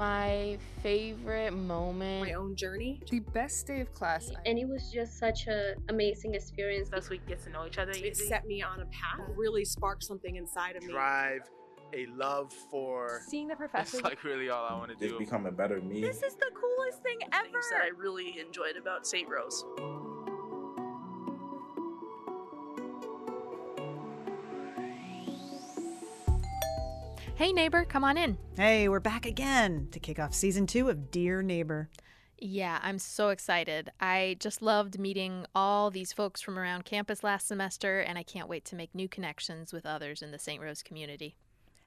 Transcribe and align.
My 0.00 0.56
favorite 0.82 1.52
moment. 1.52 2.26
My 2.26 2.32
own 2.32 2.56
journey. 2.56 3.02
The 3.10 3.18
best 3.18 3.66
day 3.66 3.82
of 3.82 3.92
class. 3.92 4.32
And 4.46 4.58
it 4.58 4.66
was 4.66 4.90
just 4.90 5.18
such 5.18 5.46
an 5.46 5.74
amazing 5.90 6.34
experience. 6.34 6.88
Best 6.88 7.10
we 7.10 7.18
get 7.28 7.44
to 7.44 7.50
know 7.50 7.66
each 7.66 7.76
other. 7.76 7.92
It 7.94 8.16
set 8.16 8.46
me 8.46 8.62
on 8.62 8.80
a 8.80 8.86
path. 8.86 9.20
Really 9.36 9.62
sparked 9.62 10.02
something 10.02 10.36
inside 10.36 10.76
of 10.76 10.84
me. 10.84 10.92
Drive 10.94 11.42
a 11.92 12.06
love 12.16 12.50
for 12.70 13.20
seeing 13.28 13.46
the 13.46 13.56
professor. 13.56 13.98
That's 13.98 14.04
like 14.04 14.24
really 14.24 14.48
all 14.48 14.64
I 14.64 14.72
want 14.72 14.90
to 14.90 14.96
do. 14.96 15.08
Just 15.08 15.18
become 15.18 15.44
a 15.44 15.52
better 15.52 15.82
me. 15.82 16.00
This 16.00 16.22
is 16.22 16.34
the 16.34 16.50
coolest 16.54 17.02
thing 17.02 17.18
ever. 17.32 17.44
Things 17.44 17.70
that 17.70 17.82
I 17.82 17.88
really 17.94 18.38
enjoyed 18.38 18.76
about 18.80 19.06
St. 19.06 19.28
Rose. 19.28 19.66
Hey, 27.40 27.54
neighbor, 27.54 27.86
come 27.86 28.04
on 28.04 28.18
in. 28.18 28.36
Hey, 28.54 28.86
we're 28.86 29.00
back 29.00 29.24
again 29.24 29.88
to 29.92 29.98
kick 29.98 30.18
off 30.18 30.34
season 30.34 30.66
two 30.66 30.90
of 30.90 31.10
Dear 31.10 31.40
Neighbor. 31.40 31.88
Yeah, 32.36 32.78
I'm 32.82 32.98
so 32.98 33.30
excited. 33.30 33.90
I 33.98 34.36
just 34.40 34.60
loved 34.60 34.98
meeting 34.98 35.46
all 35.54 35.90
these 35.90 36.12
folks 36.12 36.42
from 36.42 36.58
around 36.58 36.84
campus 36.84 37.24
last 37.24 37.48
semester, 37.48 38.00
and 38.00 38.18
I 38.18 38.24
can't 38.24 38.46
wait 38.46 38.66
to 38.66 38.76
make 38.76 38.94
new 38.94 39.08
connections 39.08 39.72
with 39.72 39.86
others 39.86 40.20
in 40.20 40.32
the 40.32 40.38
St. 40.38 40.60
Rose 40.60 40.82
community. 40.82 41.34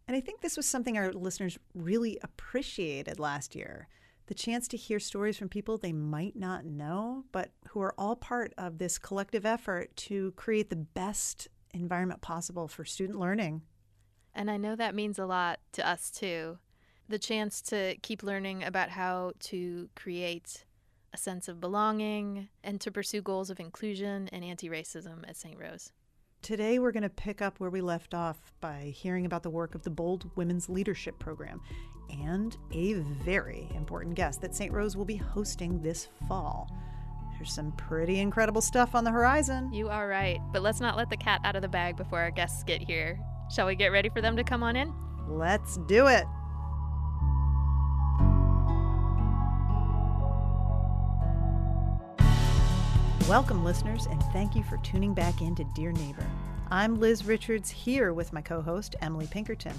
And 0.07 0.17
I 0.17 0.21
think 0.21 0.41
this 0.41 0.57
was 0.57 0.65
something 0.65 0.97
our 0.97 1.13
listeners 1.13 1.59
really 1.75 2.17
appreciated 2.23 3.19
last 3.19 3.53
year 3.53 3.89
the 4.25 4.33
chance 4.33 4.67
to 4.69 4.77
hear 4.77 4.99
stories 4.99 5.37
from 5.37 5.49
people 5.49 5.77
they 5.77 5.93
might 5.93 6.35
not 6.35 6.65
know, 6.65 7.25
but 7.31 7.51
who 7.67 7.81
are 7.81 7.93
all 7.95 8.15
part 8.15 8.55
of 8.57 8.79
this 8.79 8.97
collective 8.97 9.45
effort 9.45 9.95
to 9.97 10.31
create 10.31 10.71
the 10.71 10.75
best 10.75 11.47
environment 11.75 12.21
possible 12.21 12.67
for 12.67 12.83
student 12.83 13.19
learning. 13.19 13.61
And 14.35 14.49
I 14.49 14.57
know 14.57 14.75
that 14.75 14.95
means 14.95 15.19
a 15.19 15.25
lot 15.25 15.59
to 15.73 15.87
us 15.87 16.09
too. 16.09 16.57
The 17.07 17.19
chance 17.19 17.61
to 17.63 17.95
keep 18.01 18.23
learning 18.23 18.63
about 18.63 18.89
how 18.89 19.33
to 19.41 19.89
create 19.95 20.65
a 21.13 21.17
sense 21.17 21.47
of 21.47 21.59
belonging 21.59 22.49
and 22.63 22.81
to 22.81 22.91
pursue 22.91 23.21
goals 23.21 23.49
of 23.49 23.59
inclusion 23.59 24.29
and 24.31 24.43
anti 24.43 24.69
racism 24.69 25.27
at 25.27 25.37
St. 25.37 25.59
Rose. 25.59 25.91
Today, 26.41 26.77
we're 26.77 26.91
going 26.91 27.03
to 27.03 27.09
pick 27.09 27.41
up 27.41 27.59
where 27.59 27.69
we 27.69 27.79
left 27.79 28.13
off 28.13 28.51
by 28.59 28.91
hearing 28.93 29.25
about 29.25 29.43
the 29.43 29.49
work 29.49 29.75
of 29.75 29.83
the 29.83 29.89
Bold 29.89 30.29
Women's 30.35 30.67
Leadership 30.67 31.17
Program 31.17 31.61
and 32.09 32.57
a 32.73 32.93
very 33.23 33.69
important 33.75 34.15
guest 34.15 34.41
that 34.41 34.53
St. 34.53 34.73
Rose 34.73 34.97
will 34.97 35.05
be 35.05 35.15
hosting 35.15 35.81
this 35.81 36.09
fall. 36.27 36.69
There's 37.37 37.53
some 37.53 37.71
pretty 37.73 38.19
incredible 38.19 38.61
stuff 38.61 38.93
on 38.93 39.03
the 39.03 39.11
horizon. 39.11 39.71
You 39.71 39.89
are 39.89 40.07
right, 40.07 40.39
but 40.51 40.61
let's 40.61 40.81
not 40.81 40.97
let 40.97 41.09
the 41.09 41.17
cat 41.17 41.39
out 41.43 41.55
of 41.55 41.61
the 41.61 41.69
bag 41.69 41.95
before 41.95 42.19
our 42.19 42.31
guests 42.31 42.63
get 42.63 42.81
here. 42.81 43.19
Shall 43.49 43.67
we 43.67 43.75
get 43.75 43.91
ready 43.91 44.09
for 44.09 44.21
them 44.21 44.35
to 44.37 44.43
come 44.43 44.63
on 44.63 44.75
in? 44.75 44.93
Let's 45.27 45.77
do 45.87 46.07
it. 46.07 46.25
Welcome, 53.29 53.63
listeners, 53.63 54.05
and 54.07 54.21
thank 54.33 54.55
you 54.55 54.63
for 54.63 54.77
tuning 54.77 55.13
back 55.13 55.41
in 55.41 55.55
to 55.55 55.63
Dear 55.75 55.91
Neighbor. 55.91 56.25
I'm 56.69 56.99
Liz 56.99 57.25
Richards 57.25 57.69
here 57.69 58.13
with 58.13 58.33
my 58.33 58.41
co 58.41 58.61
host, 58.61 58.95
Emily 59.01 59.27
Pinkerton. 59.27 59.73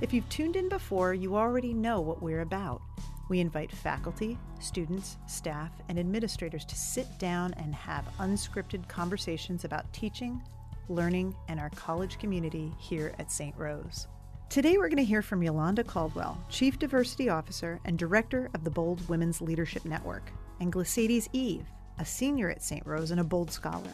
If 0.00 0.12
you've 0.12 0.28
tuned 0.28 0.56
in 0.56 0.68
before, 0.68 1.14
you 1.14 1.36
already 1.36 1.72
know 1.72 2.00
what 2.00 2.22
we're 2.22 2.42
about. 2.42 2.82
We 3.28 3.40
invite 3.40 3.70
faculty, 3.70 4.36
students, 4.58 5.16
staff, 5.26 5.70
and 5.88 5.98
administrators 5.98 6.64
to 6.66 6.76
sit 6.76 7.06
down 7.18 7.54
and 7.54 7.74
have 7.74 8.04
unscripted 8.18 8.88
conversations 8.88 9.64
about 9.64 9.92
teaching, 9.92 10.42
learning, 10.90 11.34
and 11.48 11.58
our 11.58 11.70
college 11.70 12.18
community 12.18 12.72
here 12.78 13.14
at 13.18 13.30
St. 13.30 13.56
Rose. 13.56 14.08
Today, 14.48 14.76
we're 14.76 14.88
going 14.88 14.96
to 14.96 15.04
hear 15.04 15.22
from 15.22 15.42
Yolanda 15.42 15.84
Caldwell, 15.84 16.36
Chief 16.48 16.78
Diversity 16.78 17.28
Officer 17.28 17.80
and 17.84 17.96
Director 17.96 18.50
of 18.52 18.64
the 18.64 18.70
Bold 18.70 19.08
Women's 19.08 19.40
Leadership 19.40 19.84
Network, 19.84 20.32
and 20.58 20.72
Glesaidys 20.72 21.28
Eve, 21.32 21.66
a 21.98 22.04
senior 22.04 22.50
at 22.50 22.62
St. 22.62 22.84
Rose 22.84 23.12
and 23.12 23.20
a 23.20 23.24
Bold 23.24 23.52
Scholar. 23.52 23.92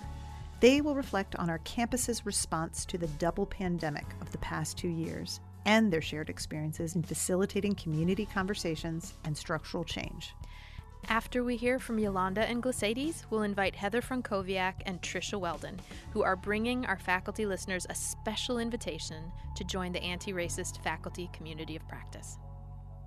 They 0.61 0.81
will 0.81 0.95
reflect 0.95 1.37
on 1.37 1.51
our 1.51 1.59
campus's 1.59 2.25
response 2.25 2.87
to 2.87 2.97
the 2.97 3.07
double 3.07 3.45
pandemic 3.45 4.07
of 4.23 4.33
the 4.33 4.39
past 4.39 4.79
two 4.79 4.89
years 4.89 5.41
and 5.67 5.93
their 5.93 6.01
shared 6.01 6.31
experiences 6.31 6.95
in 6.95 7.03
facilitating 7.03 7.75
community 7.75 8.25
conversations 8.25 9.13
and 9.25 9.37
structural 9.37 9.85
change. 9.85 10.35
After 11.09 11.45
we 11.45 11.57
hear 11.57 11.79
from 11.79 12.01
Yolanda 12.01 12.41
and 12.41 12.61
Glesaidys, 12.61 13.23
we'll 13.31 13.43
invite 13.43 13.77
Heather 13.77 14.03
Frankowiak 14.03 14.75
and 14.87 15.01
Trisha 15.01 15.39
Weldon, 15.39 15.79
who 16.11 16.25
are 16.25 16.35
bringing 16.35 16.85
our 16.85 16.99
faculty 16.99 17.47
listeners 17.47 17.87
a 17.89 17.95
special 17.95 18.59
invitation 18.59 19.31
to 19.55 19.63
join 19.63 19.93
the 19.93 20.03
anti 20.03 20.33
racist 20.33 20.83
faculty 20.83 21.31
community 21.33 21.77
of 21.77 21.87
practice. 21.87 22.39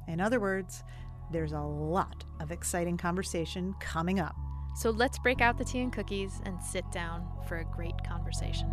In 0.07 0.21
other 0.21 0.39
words, 0.39 0.85
there's 1.29 1.51
a 1.51 1.59
lot 1.59 2.23
of 2.39 2.51
exciting 2.51 2.95
conversation 2.95 3.75
coming 3.81 4.21
up. 4.21 4.35
So 4.77 4.91
let's 4.91 5.19
break 5.19 5.41
out 5.41 5.57
the 5.57 5.65
tea 5.65 5.81
and 5.81 5.91
cookies 5.91 6.39
and 6.45 6.61
sit 6.63 6.89
down 6.93 7.27
for 7.49 7.57
a 7.57 7.65
great 7.65 8.01
conversation. 8.07 8.71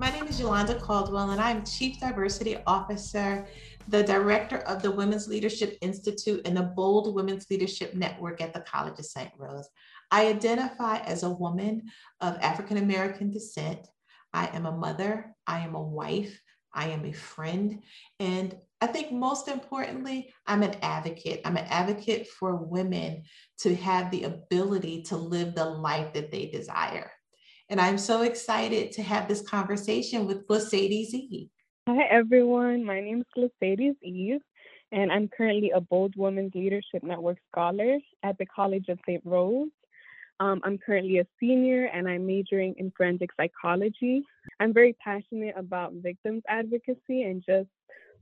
My 0.00 0.10
name 0.10 0.26
is 0.26 0.40
Yolanda 0.40 0.74
Caldwell, 0.74 1.30
and 1.30 1.40
I'm 1.40 1.64
Chief 1.64 2.00
Diversity 2.00 2.58
Officer, 2.66 3.46
the 3.88 4.02
Director 4.02 4.58
of 4.58 4.82
the 4.82 4.90
Women's 4.90 5.28
Leadership 5.28 5.76
Institute 5.80 6.42
and 6.46 6.56
the 6.56 6.62
Bold 6.62 7.14
Women's 7.14 7.46
Leadership 7.50 7.94
Network 7.94 8.40
at 8.40 8.54
the 8.54 8.60
College 8.60 8.98
of 8.98 9.04
St. 9.04 9.30
Rose. 9.36 9.68
I 10.10 10.26
identify 10.26 10.98
as 10.98 11.22
a 11.22 11.30
woman 11.30 11.82
of 12.20 12.38
African 12.40 12.78
American 12.78 13.30
descent. 13.30 13.86
I 14.32 14.46
am 14.48 14.66
a 14.66 14.72
mother, 14.72 15.34
I 15.46 15.60
am 15.60 15.74
a 15.74 15.82
wife, 15.82 16.40
I 16.72 16.88
am 16.88 17.04
a 17.04 17.12
friend, 17.12 17.82
and 18.18 18.56
I 18.80 18.86
think 18.88 19.12
most 19.12 19.48
importantly, 19.48 20.32
I'm 20.46 20.62
an 20.62 20.76
advocate. 20.82 21.40
I'm 21.44 21.56
an 21.56 21.66
advocate 21.68 22.28
for 22.28 22.56
women 22.56 23.22
to 23.60 23.74
have 23.76 24.10
the 24.10 24.24
ability 24.24 25.04
to 25.04 25.16
live 25.16 25.54
the 25.54 25.64
life 25.64 26.12
that 26.14 26.30
they 26.30 26.46
desire. 26.46 27.10
And 27.70 27.80
I'm 27.80 27.96
so 27.96 28.22
excited 28.22 28.92
to 28.92 29.02
have 29.02 29.26
this 29.26 29.40
conversation 29.40 30.26
with 30.26 30.46
Glesaidys 30.46 31.14
Eve. 31.14 31.48
Hi, 31.86 32.04
everyone. 32.10 32.82
My 32.82 33.02
name 33.02 33.20
is 33.20 33.50
Glesaidys 33.62 33.96
Eve, 34.00 34.40
and 34.90 35.12
I'm 35.12 35.28
currently 35.28 35.70
a 35.70 35.82
Bold 35.82 36.14
Women's 36.16 36.54
Leadership 36.54 37.02
Network 37.02 37.36
Scholar 37.52 37.98
at 38.22 38.38
the 38.38 38.46
College 38.46 38.86
of 38.88 38.98
St. 39.06 39.20
Rose. 39.22 39.68
Um, 40.40 40.62
I'm 40.64 40.78
currently 40.78 41.18
a 41.18 41.26
senior 41.38 41.84
and 41.92 42.08
I'm 42.08 42.26
majoring 42.26 42.74
in 42.78 42.90
forensic 42.96 43.28
psychology. 43.36 44.22
I'm 44.60 44.72
very 44.72 44.96
passionate 45.04 45.56
about 45.58 45.92
victims 45.92 46.42
advocacy 46.48 47.24
and 47.24 47.44
just 47.46 47.68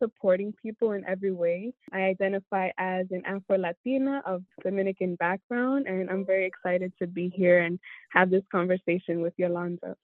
supporting 0.00 0.52
people 0.60 0.90
in 0.90 1.04
every 1.06 1.30
way. 1.30 1.72
I 1.92 2.00
identify 2.00 2.70
as 2.78 3.06
an 3.12 3.22
Afro 3.24 3.58
Latina 3.58 4.24
of 4.26 4.42
Dominican 4.64 5.14
background, 5.14 5.86
and 5.86 6.10
I'm 6.10 6.26
very 6.26 6.46
excited 6.46 6.92
to 6.98 7.06
be 7.06 7.28
here 7.28 7.60
and 7.60 7.78
have 8.10 8.28
this 8.28 8.42
conversation 8.50 9.20
with 9.22 9.34
Yolanda. 9.36 9.94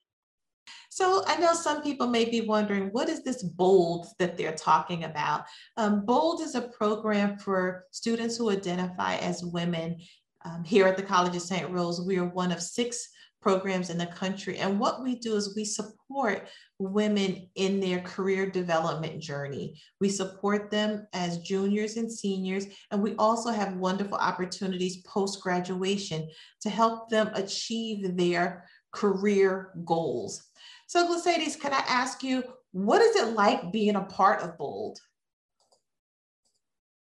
So 0.98 1.22
I 1.28 1.36
know 1.36 1.54
some 1.54 1.80
people 1.80 2.08
may 2.08 2.24
be 2.24 2.40
wondering, 2.40 2.88
what 2.88 3.08
is 3.08 3.22
this 3.22 3.44
BOLD 3.44 4.08
that 4.18 4.36
they're 4.36 4.56
talking 4.56 5.04
about? 5.04 5.44
Um, 5.76 6.04
BOLD 6.04 6.40
is 6.40 6.56
a 6.56 6.62
program 6.76 7.38
for 7.38 7.84
students 7.92 8.36
who 8.36 8.50
identify 8.50 9.14
as 9.18 9.44
women. 9.44 10.00
Um, 10.44 10.64
here 10.64 10.88
at 10.88 10.96
the 10.96 11.04
College 11.04 11.36
of 11.36 11.42
St. 11.42 11.70
Rose, 11.70 12.00
we 12.04 12.18
are 12.18 12.24
one 12.24 12.50
of 12.50 12.60
six 12.60 13.10
programs 13.40 13.90
in 13.90 13.98
the 13.98 14.06
country. 14.06 14.58
And 14.58 14.80
what 14.80 15.04
we 15.04 15.14
do 15.14 15.36
is 15.36 15.54
we 15.54 15.64
support 15.64 16.48
women 16.80 17.48
in 17.54 17.78
their 17.78 18.00
career 18.00 18.50
development 18.50 19.20
journey. 19.20 19.80
We 20.00 20.08
support 20.08 20.68
them 20.68 21.06
as 21.12 21.38
juniors 21.38 21.96
and 21.96 22.10
seniors, 22.10 22.66
and 22.90 23.00
we 23.00 23.14
also 23.16 23.50
have 23.50 23.76
wonderful 23.76 24.18
opportunities 24.18 25.02
post 25.02 25.40
graduation 25.42 26.28
to 26.62 26.70
help 26.70 27.08
them 27.08 27.30
achieve 27.34 28.16
their 28.16 28.64
career 28.90 29.70
goals. 29.84 30.44
So, 30.86 31.06
Glesaidys, 31.06 31.60
can 31.60 31.72
I 31.72 31.82
ask 31.88 32.22
you, 32.22 32.42
what 32.72 33.02
is 33.02 33.16
it 33.16 33.34
like 33.34 33.72
being 33.72 33.96
a 33.96 34.02
part 34.02 34.40
of 34.42 34.56
BOLD? 34.56 34.98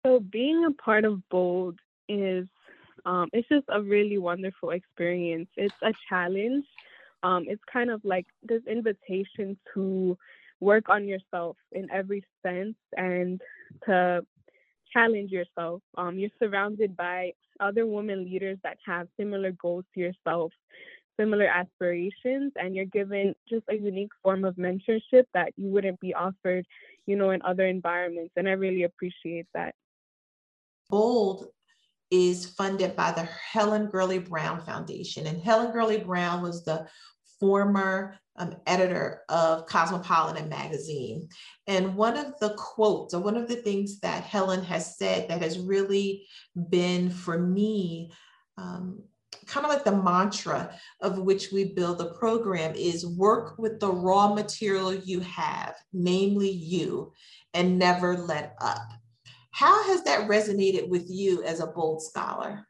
So, 0.06 0.20
being 0.20 0.66
a 0.66 0.72
part 0.72 1.06
of 1.06 1.28
BOLD 1.30 1.80
is 2.08 2.48
um, 3.06 3.30
it's 3.34 3.48
just 3.48 3.66
a 3.70 3.82
really 3.82 4.18
wonderful 4.18 4.72
experience. 4.72 5.50
It's 5.58 5.74
a 5.82 5.94
challenge. 6.10 6.66
Um, 7.24 7.46
it's 7.48 7.62
kind 7.72 7.90
of 7.90 8.04
like 8.04 8.26
this 8.44 8.62
invitation 8.68 9.58
to 9.74 10.18
work 10.60 10.90
on 10.90 11.08
yourself 11.08 11.58
in 11.72 11.90
every 11.92 12.24
sense 12.44 12.76
and 12.96 13.42
to 13.86 14.22
challenge 14.94 15.32
yourself. 15.32 15.82
Um, 15.98 16.18
you're 16.18 16.30
surrounded 16.40 16.96
by 16.96 17.34
other 17.60 17.86
women 17.86 18.26
leaders 18.26 18.58
that 18.64 18.78
have 18.86 19.08
similar 19.18 19.52
goals 19.52 19.86
to 19.94 20.00
yourself, 20.00 20.52
similar 21.22 21.46
aspirations, 21.46 22.52
and 22.56 22.76
you're 22.76 22.86
given 22.86 23.36
just 23.48 23.64
a 23.70 23.76
unique 23.76 24.12
form 24.24 24.44
of 24.44 24.56
mentorship 24.56 25.26
that 25.34 25.54
you 25.56 25.70
wouldn't 25.70 26.00
be 26.00 26.14
offered, 26.14 26.66
you 27.06 27.16
know, 27.16 27.30
in 27.30 27.42
other 27.44 27.68
environments. 27.68 28.34
And 28.36 28.50
I 28.50 28.54
really 28.54 28.84
appreciate 28.84 29.48
that. 29.54 29.76
Bold 30.90 31.48
is 32.10 32.46
funded 32.46 32.96
by 32.96 33.12
the 33.12 33.24
Helen 33.24 33.88
Gurley 33.88 34.20
Brown 34.20 34.62
Foundation. 34.62 35.28
And 35.28 35.42
Helen 35.42 35.72
Gurley 35.72 36.00
Brown 36.00 36.42
was 36.42 36.66
the 36.66 36.88
former 37.40 38.18
um, 38.36 38.56
editor 38.66 39.22
of 39.30 39.66
Cosmopolitan 39.68 40.50
magazine. 40.50 41.30
And 41.68 41.96
one 41.96 42.18
of 42.18 42.38
the 42.40 42.54
quotes, 42.58 43.14
or 43.14 43.22
one 43.22 43.38
of 43.38 43.48
the 43.48 43.56
things 43.56 44.00
that 44.02 44.24
Helen 44.24 44.64
has 44.64 44.98
said 44.98 45.30
that 45.30 45.42
has 45.42 45.60
really 45.60 46.26
been 46.70 47.10
for 47.10 47.38
me 47.38 48.12
um, 48.58 49.04
kind 49.46 49.66
of 49.66 49.72
like 49.72 49.84
the 49.84 49.92
mantra 49.92 50.74
of 51.02 51.20
which 51.20 51.52
we 51.52 51.66
build 51.66 51.98
the 51.98 52.14
program 52.14 52.74
is 52.76 53.06
work 53.06 53.58
with 53.58 53.80
the 53.80 53.92
raw 53.92 54.34
material 54.34 54.94
you 54.94 55.20
have, 55.22 55.76
namely 55.94 56.50
you, 56.50 57.12
and 57.54 57.78
never 57.78 58.18
let 58.18 58.56
up. 58.60 58.94
How 59.52 59.84
has 59.88 60.04
that 60.04 60.30
resonated 60.30 60.88
with 60.88 61.10
you 61.10 61.44
as 61.44 61.60
a 61.60 61.68
bold 61.68 62.02
scholar? 62.02 62.66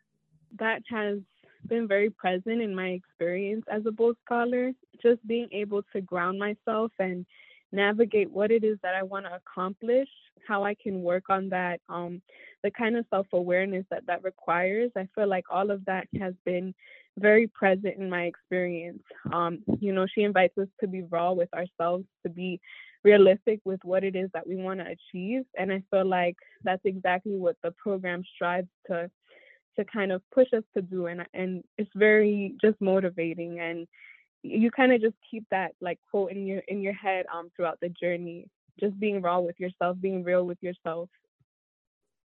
That 0.58 0.82
has 0.90 1.20
been 1.68 1.88
very 1.88 2.10
present 2.10 2.62
in 2.62 2.76
my 2.76 2.90
experience 2.90 3.66
as 3.72 3.86
a 3.86 3.92
bold 3.92 4.18
scholar, 4.26 4.72
just 5.02 5.26
being 5.28 5.48
able 5.52 5.84
to 5.94 6.02
ground 6.02 6.40
myself 6.40 6.92
and 7.00 7.26
navigate 7.72 8.30
what 8.30 8.52
it 8.52 8.64
is 8.64 8.78
that 8.84 8.96
I 8.96 9.04
want 9.04 9.26
to 9.26 9.36
accomplish, 9.36 10.10
how 10.48 10.64
I 10.64 10.76
can 10.76 11.02
work 11.04 11.30
on 11.30 11.50
that, 11.50 11.80
um, 11.88 12.22
the 12.64 12.72
kind 12.72 12.96
of 12.98 13.06
self 13.10 13.28
awareness 13.34 13.86
that 13.92 14.06
that 14.08 14.24
requires. 14.24 14.92
I 14.96 15.08
feel 15.16 15.28
like 15.28 15.46
all 15.50 15.72
of 15.72 15.86
that 15.86 16.08
has 16.20 16.34
been 16.46 16.74
very 17.18 17.48
present 17.48 17.98
in 17.98 18.10
my 18.10 18.24
experience. 18.24 19.04
Um, 19.34 19.60
you 19.80 19.94
know, 19.94 20.08
she 20.14 20.24
invites 20.24 20.58
us 20.58 20.68
to 20.80 20.88
be 20.88 21.04
raw 21.04 21.34
with 21.34 21.50
ourselves, 21.54 22.06
to 22.24 22.30
be 22.30 22.60
realistic 23.04 23.60
with 23.66 23.80
what 23.84 24.04
it 24.04 24.16
is 24.16 24.30
that 24.34 24.48
we 24.48 24.56
want 24.56 24.80
to 24.80 24.86
achieve. 24.86 25.44
And 25.58 25.72
I 25.72 25.84
feel 25.90 26.06
like 26.06 26.36
that's 26.64 26.86
exactly 26.86 27.36
what 27.36 27.56
the 27.64 27.72
program 27.72 28.24
strives 28.36 28.70
to 28.88 29.10
to 29.78 29.86
kind 29.86 30.12
of 30.12 30.22
push 30.34 30.48
us 30.54 30.64
to 30.76 30.82
do 30.82 31.08
and 31.08 31.26
and 31.34 31.64
it's 31.78 31.90
very 31.96 32.56
just 32.62 32.80
motivating 32.82 33.60
and 33.60 33.88
you 34.44 34.70
kind 34.72 34.92
of 34.92 35.02
just 35.02 35.16
keep 35.30 35.46
that 35.52 35.72
like 35.82 36.00
quote 36.10 36.32
in 36.32 36.46
your 36.46 36.62
in 36.68 36.82
your 36.82 36.94
head 36.94 37.26
um 37.34 37.50
throughout 37.56 37.80
the 37.82 37.90
journey 37.90 38.48
just 38.80 39.00
being 39.00 39.22
raw 39.22 39.40
with 39.40 39.60
yourself 39.60 39.98
being 40.02 40.24
real 40.24 40.46
with 40.46 40.58
yourself 40.62 41.10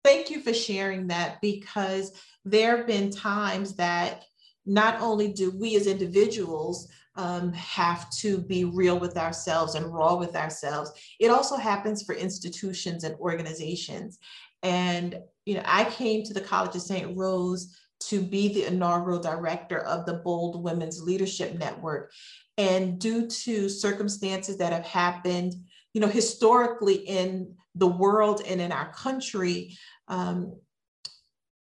thank 0.07 0.31
you 0.31 0.41
for 0.41 0.55
sharing 0.55 1.09
that 1.09 1.41
because 1.41 2.13
there 2.45 2.77
have 2.77 2.87
been 2.87 3.11
times 3.11 3.75
that 3.75 4.23
not 4.65 5.01
only 5.01 5.33
do 5.33 5.51
we 5.51 5.75
as 5.75 5.89
individuals 5.89 6.89
um, 7.17 7.53
have 7.55 8.09
to 8.11 8.39
be 8.39 8.65
real 8.65 9.01
with 9.01 9.17
ourselves 9.17 9.75
and 9.75 9.93
raw 9.93 10.15
with 10.15 10.37
ourselves. 10.37 10.93
It 11.19 11.31
also 11.31 11.57
happens 11.57 12.05
for 12.05 12.15
institutions 12.15 13.03
and 13.03 13.17
organizations. 13.17 14.19
And 14.63 15.19
you 15.45 15.55
know, 15.55 15.63
I 15.65 15.85
came 15.85 16.23
to 16.25 16.35
the 16.35 16.41
College 16.41 16.77
of 16.77 16.83
St. 16.83 17.17
Rose 17.17 17.77
to 18.01 18.21
be 18.21 18.53
the 18.53 18.67
inaugural 18.67 19.19
director 19.19 19.81
of 19.81 20.07
the 20.07 20.15
Bold 20.15 20.63
Women's 20.63 21.03
Leadership 21.03 21.59
Network. 21.59 22.13
And 22.59 23.01
due 23.01 23.27
to 23.27 23.69
circumstances 23.69 24.57
that 24.59 24.73
have 24.73 24.87
happened, 24.87 25.55
you 25.95 26.01
know, 26.01 26.07
historically 26.07 26.95
in 26.95 27.55
the 27.77 27.87
world 27.87 28.43
and 28.47 28.61
in 28.61 28.73
our 28.73 28.93
country, 28.93 29.77
um, 30.09 30.55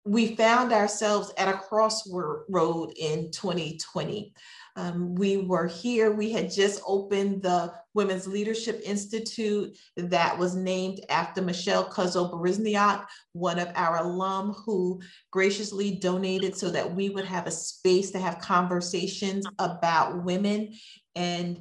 we 0.07 0.35
found 0.35 0.71
ourselves 0.71 1.33
at 1.37 1.49
a 1.53 1.57
crossroad 1.57 2.93
in 2.97 3.29
2020. 3.31 4.33
Um, 4.77 5.15
we 5.15 5.37
were 5.37 5.67
here, 5.67 6.11
we 6.11 6.31
had 6.31 6.51
just 6.51 6.81
opened 6.87 7.41
the 7.41 7.73
Women's 7.93 8.27
Leadership 8.27 8.79
Institute 8.85 9.77
that 9.97 10.37
was 10.37 10.55
named 10.55 11.01
after 11.09 11.41
Michelle 11.41 11.89
Kozo-Borizniak, 11.89 13.05
one 13.33 13.59
of 13.59 13.69
our 13.75 13.97
alum 13.97 14.53
who 14.53 15.01
graciously 15.31 15.95
donated 15.95 16.55
so 16.55 16.69
that 16.69 16.95
we 16.95 17.09
would 17.09 17.25
have 17.25 17.47
a 17.47 17.51
space 17.51 18.11
to 18.11 18.19
have 18.19 18.39
conversations 18.39 19.45
about 19.59 20.23
women 20.23 20.73
and 21.15 21.59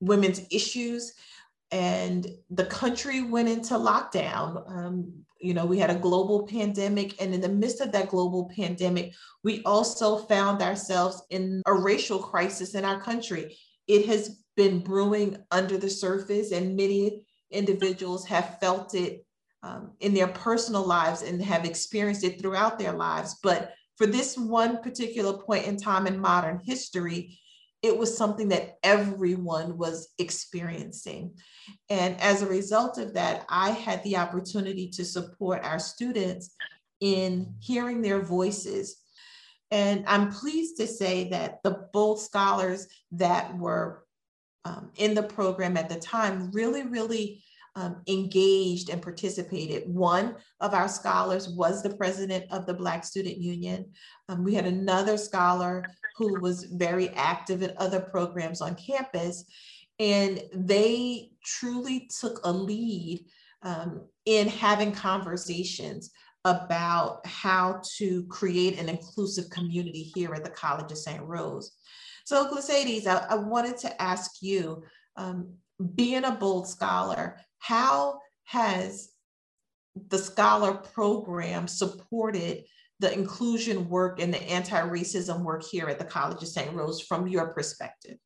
women's 0.00 0.42
issues 0.50 1.14
and 1.70 2.26
the 2.50 2.64
country 2.64 3.22
went 3.22 3.48
into 3.48 3.74
lockdown. 3.74 4.68
Um, 4.68 5.24
you 5.40 5.54
know, 5.54 5.64
we 5.64 5.78
had 5.78 5.90
a 5.90 5.98
global 5.98 6.46
pandemic, 6.46 7.20
and 7.20 7.34
in 7.34 7.40
the 7.40 7.48
midst 7.48 7.80
of 7.80 7.92
that 7.92 8.08
global 8.08 8.50
pandemic, 8.54 9.14
we 9.42 9.62
also 9.64 10.18
found 10.18 10.62
ourselves 10.62 11.22
in 11.30 11.62
a 11.66 11.74
racial 11.74 12.18
crisis 12.18 12.74
in 12.74 12.84
our 12.84 13.00
country. 13.00 13.56
It 13.86 14.06
has 14.06 14.42
been 14.56 14.80
brewing 14.80 15.38
under 15.50 15.78
the 15.78 15.90
surface, 15.90 16.52
and 16.52 16.76
many 16.76 17.24
individuals 17.50 18.26
have 18.26 18.58
felt 18.60 18.94
it 18.94 19.24
um, 19.62 19.92
in 20.00 20.14
their 20.14 20.28
personal 20.28 20.84
lives 20.84 21.22
and 21.22 21.42
have 21.42 21.64
experienced 21.64 22.24
it 22.24 22.40
throughout 22.40 22.78
their 22.78 22.92
lives. 22.92 23.36
But 23.42 23.72
for 23.96 24.06
this 24.06 24.36
one 24.36 24.82
particular 24.82 25.34
point 25.34 25.66
in 25.66 25.76
time 25.76 26.06
in 26.06 26.18
modern 26.18 26.60
history, 26.64 27.38
it 27.82 27.96
was 27.96 28.16
something 28.16 28.48
that 28.48 28.76
everyone 28.82 29.78
was 29.78 30.08
experiencing. 30.18 31.34
And 31.88 32.20
as 32.20 32.42
a 32.42 32.46
result 32.46 32.98
of 32.98 33.14
that, 33.14 33.46
I 33.48 33.70
had 33.70 34.02
the 34.04 34.18
opportunity 34.18 34.88
to 34.90 35.04
support 35.04 35.64
our 35.64 35.78
students 35.78 36.54
in 37.00 37.54
hearing 37.60 38.02
their 38.02 38.20
voices. 38.20 38.96
And 39.70 40.04
I'm 40.06 40.30
pleased 40.30 40.76
to 40.78 40.86
say 40.86 41.30
that 41.30 41.60
the 41.62 41.88
bold 41.92 42.20
scholars 42.20 42.86
that 43.12 43.56
were 43.56 44.04
um, 44.64 44.90
in 44.96 45.14
the 45.14 45.22
program 45.22 45.76
at 45.76 45.88
the 45.88 45.98
time 45.98 46.50
really, 46.52 46.82
really 46.82 47.42
um, 47.76 48.02
engaged 48.08 48.90
and 48.90 49.00
participated. 49.00 49.88
One 49.88 50.36
of 50.60 50.74
our 50.74 50.88
scholars 50.88 51.48
was 51.48 51.82
the 51.82 51.94
president 51.94 52.44
of 52.50 52.66
the 52.66 52.74
Black 52.74 53.04
Student 53.04 53.38
Union. 53.38 53.92
Um, 54.28 54.44
we 54.44 54.54
had 54.54 54.66
another 54.66 55.16
scholar 55.16 55.84
who 56.20 56.38
was 56.38 56.64
very 56.64 57.08
active 57.10 57.62
in 57.62 57.72
other 57.78 57.98
programs 57.98 58.60
on 58.60 58.74
campus, 58.74 59.46
and 59.98 60.42
they 60.52 61.30
truly 61.42 62.10
took 62.20 62.40
a 62.44 62.52
lead 62.52 63.24
um, 63.62 64.02
in 64.26 64.46
having 64.46 64.92
conversations 64.92 66.10
about 66.44 67.26
how 67.26 67.80
to 67.96 68.24
create 68.24 68.78
an 68.78 68.90
inclusive 68.90 69.48
community 69.48 70.12
here 70.14 70.34
at 70.34 70.44
the 70.44 70.50
College 70.50 70.92
of 70.92 70.98
St. 70.98 71.22
Rose. 71.22 71.72
So, 72.26 72.52
Glesaidys, 72.52 73.06
I, 73.06 73.26
I 73.30 73.34
wanted 73.36 73.78
to 73.78 74.02
ask 74.02 74.42
you, 74.42 74.82
um, 75.16 75.54
being 75.94 76.24
a 76.24 76.32
bold 76.32 76.68
scholar, 76.68 77.40
how 77.60 78.18
has 78.44 79.08
the 80.08 80.18
scholar 80.18 80.74
program 80.74 81.66
supported 81.66 82.64
the 83.00 83.12
inclusion 83.12 83.88
work 83.88 84.20
and 84.20 84.32
the 84.32 84.42
anti-racism 84.42 85.42
work 85.42 85.64
here 85.64 85.88
at 85.88 85.98
the 85.98 86.04
College 86.04 86.42
of 86.42 86.48
St. 86.48 86.72
Rose 86.72 87.00
from 87.00 87.26
your 87.26 87.48
perspective? 87.48 88.18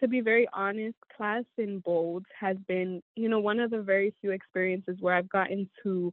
To 0.00 0.08
be 0.08 0.20
very 0.20 0.48
honest, 0.52 0.96
class 1.16 1.44
in 1.58 1.80
bold 1.80 2.24
has 2.38 2.56
been, 2.66 3.02
you 3.16 3.28
know, 3.28 3.40
one 3.40 3.60
of 3.60 3.70
the 3.70 3.82
very 3.82 4.14
few 4.20 4.30
experiences 4.30 4.96
where 5.00 5.14
I've 5.14 5.28
gotten 5.28 5.68
to 5.82 6.12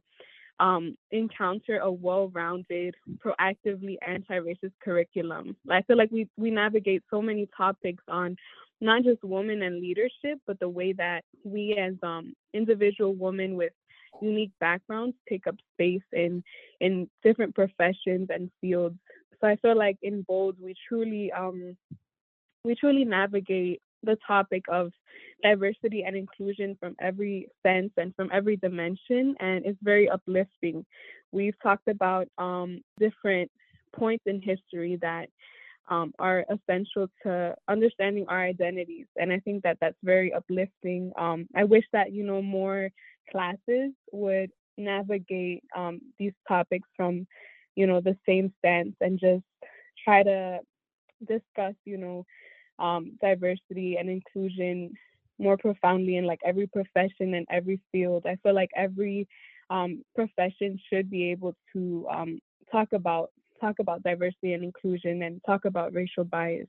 um, 0.58 0.96
encounter 1.10 1.78
a 1.78 1.90
well-rounded, 1.90 2.94
proactively 3.24 3.96
anti-racist 4.06 4.72
curriculum. 4.82 5.56
I 5.70 5.82
feel 5.82 5.96
like 5.96 6.10
we 6.10 6.28
we 6.36 6.50
navigate 6.50 7.02
so 7.10 7.22
many 7.22 7.48
topics 7.56 8.04
on 8.08 8.36
not 8.80 9.02
just 9.02 9.22
women 9.22 9.62
and 9.62 9.80
leadership, 9.80 10.38
but 10.46 10.58
the 10.60 10.68
way 10.68 10.92
that 10.92 11.22
we 11.44 11.76
as 11.76 11.94
um, 12.02 12.34
individual 12.52 13.14
women 13.14 13.56
with 13.56 13.72
unique 14.20 14.52
backgrounds 14.60 15.16
take 15.28 15.46
up 15.46 15.56
space 15.74 16.02
in 16.12 16.42
in 16.80 17.08
different 17.22 17.54
professions 17.54 18.28
and 18.30 18.50
fields. 18.60 18.96
So 19.40 19.48
I 19.48 19.56
feel 19.56 19.76
like 19.76 19.98
in 20.02 20.22
Bold 20.22 20.56
we 20.60 20.74
truly 20.88 21.32
um, 21.32 21.76
we 22.64 22.74
truly 22.74 23.04
navigate 23.04 23.80
the 24.02 24.16
topic 24.26 24.64
of 24.68 24.92
diversity 25.42 26.04
and 26.04 26.16
inclusion 26.16 26.76
from 26.80 26.94
every 27.00 27.48
sense 27.62 27.92
and 27.96 28.14
from 28.14 28.30
every 28.32 28.56
dimension, 28.56 29.34
and 29.40 29.64
it's 29.64 29.78
very 29.82 30.08
uplifting. 30.08 30.84
We've 31.32 31.58
talked 31.62 31.88
about 31.88 32.28
um, 32.38 32.80
different 32.98 33.50
points 33.94 34.24
in 34.26 34.40
history 34.40 34.98
that 35.02 35.28
um, 35.88 36.12
are 36.18 36.44
essential 36.50 37.08
to 37.22 37.54
understanding 37.68 38.26
our 38.28 38.42
identities. 38.42 39.06
And 39.16 39.32
I 39.32 39.40
think 39.40 39.62
that 39.62 39.78
that's 39.80 39.96
very 40.02 40.32
uplifting. 40.32 41.12
Um, 41.18 41.46
I 41.54 41.64
wish 41.64 41.84
that, 41.92 42.12
you 42.12 42.24
know, 42.24 42.42
more 42.42 42.90
classes 43.30 43.92
would 44.12 44.50
navigate 44.76 45.62
um, 45.76 46.00
these 46.18 46.32
topics 46.48 46.88
from, 46.96 47.26
you 47.76 47.86
know, 47.86 48.00
the 48.00 48.16
same 48.26 48.52
stance 48.58 48.94
and 49.00 49.18
just 49.18 49.44
try 50.04 50.22
to 50.22 50.60
discuss, 51.26 51.74
you 51.84 51.98
know, 51.98 52.24
um, 52.78 53.12
diversity 53.20 53.96
and 53.98 54.08
inclusion 54.08 54.92
more 55.38 55.56
profoundly 55.56 56.16
in 56.16 56.24
like 56.26 56.40
every 56.44 56.66
profession 56.66 57.34
and 57.34 57.46
every 57.50 57.80
field. 57.92 58.24
I 58.26 58.36
feel 58.42 58.54
like 58.54 58.70
every 58.76 59.26
um, 59.70 60.02
profession 60.14 60.78
should 60.90 61.10
be 61.10 61.30
able 61.30 61.54
to 61.72 62.06
um, 62.10 62.38
talk 62.70 62.88
about 62.92 63.30
talk 63.60 63.78
about 63.78 64.02
diversity 64.02 64.54
and 64.54 64.64
inclusion 64.64 65.22
and 65.22 65.40
talk 65.44 65.64
about 65.64 65.92
racial 65.92 66.24
bias. 66.24 66.68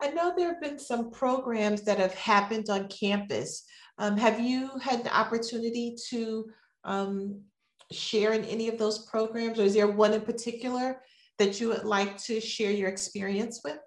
I 0.00 0.10
know 0.10 0.32
there 0.36 0.48
have 0.48 0.60
been 0.60 0.78
some 0.78 1.10
programs 1.10 1.82
that 1.82 1.98
have 1.98 2.14
happened 2.14 2.68
on 2.68 2.88
campus. 2.88 3.64
Um, 3.98 4.16
have 4.16 4.40
you 4.40 4.70
had 4.80 5.04
the 5.04 5.16
opportunity 5.16 5.96
to 6.10 6.46
um, 6.84 7.40
share 7.90 8.32
in 8.32 8.44
any 8.44 8.68
of 8.68 8.78
those 8.78 9.06
programs, 9.06 9.58
or 9.58 9.62
is 9.62 9.74
there 9.74 9.88
one 9.88 10.12
in 10.12 10.22
particular 10.22 11.00
that 11.38 11.60
you 11.60 11.68
would 11.68 11.84
like 11.84 12.16
to 12.24 12.40
share 12.40 12.72
your 12.72 12.88
experience 12.88 13.60
with? 13.64 13.78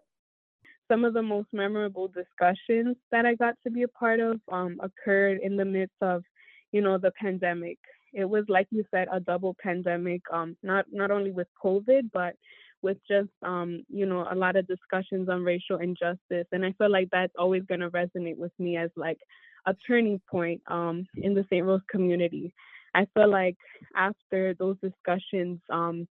some 0.89 1.03
of 1.03 1.13
the 1.13 1.21
most 1.21 1.47
memorable 1.51 2.07
discussions 2.07 2.95
that 3.12 3.25
I 3.25 3.35
got 3.35 3.55
to 3.63 3.71
be 3.71 3.83
a 3.83 3.88
part 3.88 4.19
of 4.19 4.39
um, 4.51 4.79
occurred 4.81 5.39
in 5.41 5.57
the 5.57 5.65
midst 5.65 5.95
of, 6.01 6.24
you 6.71 6.81
know, 6.81 6.97
the 6.97 7.12
pandemic. 7.19 7.79
It 8.15 8.25
was 8.25 8.45
like 8.48 8.67
you 8.72 8.86
said, 8.91 9.07
a 9.12 9.19
double 9.19 9.55
pandemic, 9.62 10.22
um, 10.31 10.55
not 10.63 10.86
not 10.91 11.12
only 11.12 11.31
with 11.31 11.48
COVID, 11.63 12.10
but 12.13 12.36
with 12.81 12.98
just 13.07 13.29
um, 13.43 13.84
you 13.89 14.05
know 14.05 14.25
a 14.31 14.36
lot 14.36 14.55
of 14.55 14.67
discussions 14.67 15.27
on 15.29 15.43
racial 15.43 15.79
injustice, 15.79 16.48
and 16.51 16.65
I 16.65 16.72
feel 16.77 16.89
like 16.89 17.10
that's 17.12 17.34
always 17.38 17.63
going 17.63 17.81
to 17.81 17.89
resonate 17.89 18.38
with 18.38 18.53
me 18.57 18.77
as 18.77 18.89
like 18.95 19.19
a 19.67 19.75
turning 19.88 20.22
point 20.29 20.62
um, 20.67 21.05
in 21.17 21.34
the 21.34 21.43
St. 21.50 21.65
Rose 21.65 21.81
community. 21.89 22.53
I 22.93 23.05
feel 23.13 23.29
like 23.29 23.57
after 23.95 24.53
those 24.53 24.77
discussions, 24.81 25.60
um, 25.69 26.07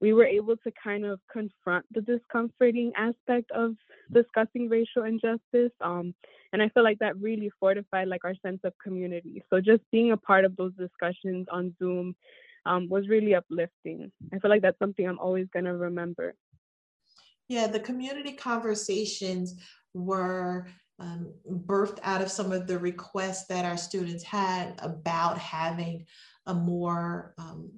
we 0.00 0.12
were 0.12 0.24
able 0.24 0.56
to 0.56 0.72
kind 0.82 1.04
of 1.04 1.20
confront 1.30 1.84
the 1.92 2.00
discomforting 2.00 2.92
aspect 2.96 3.50
of 3.52 3.74
discussing 4.12 4.68
racial 4.68 5.04
injustice. 5.04 5.72
Um, 5.80 6.14
and 6.52 6.62
I 6.62 6.68
feel 6.70 6.82
like 6.82 6.98
that 7.00 7.20
really 7.20 7.50
fortified 7.60 8.08
like 8.08 8.24
our 8.24 8.34
sense 8.42 8.60
of 8.64 8.72
community. 8.82 9.42
So 9.50 9.60
just 9.60 9.82
being 9.92 10.12
a 10.12 10.16
part 10.16 10.44
of 10.44 10.56
those 10.56 10.72
discussions 10.74 11.46
on 11.52 11.74
Zoom 11.78 12.16
um, 12.66 12.88
was 12.88 13.08
really 13.08 13.34
uplifting. 13.34 14.10
I 14.32 14.38
feel 14.38 14.50
like 14.50 14.62
that's 14.62 14.78
something 14.78 15.06
I'm 15.06 15.18
always 15.18 15.46
going 15.52 15.66
to 15.66 15.76
remember. 15.76 16.34
Yeah, 17.48 17.66
the 17.66 17.80
community 17.80 18.32
conversations 18.32 19.56
were 19.92 20.68
um, 20.98 21.32
birthed 21.48 21.98
out 22.02 22.22
of 22.22 22.30
some 22.30 22.52
of 22.52 22.66
the 22.66 22.78
requests 22.78 23.46
that 23.46 23.64
our 23.64 23.76
students 23.76 24.22
had 24.22 24.78
about 24.82 25.38
having 25.38 26.06
a 26.46 26.54
more 26.54 27.34
um, 27.38 27.70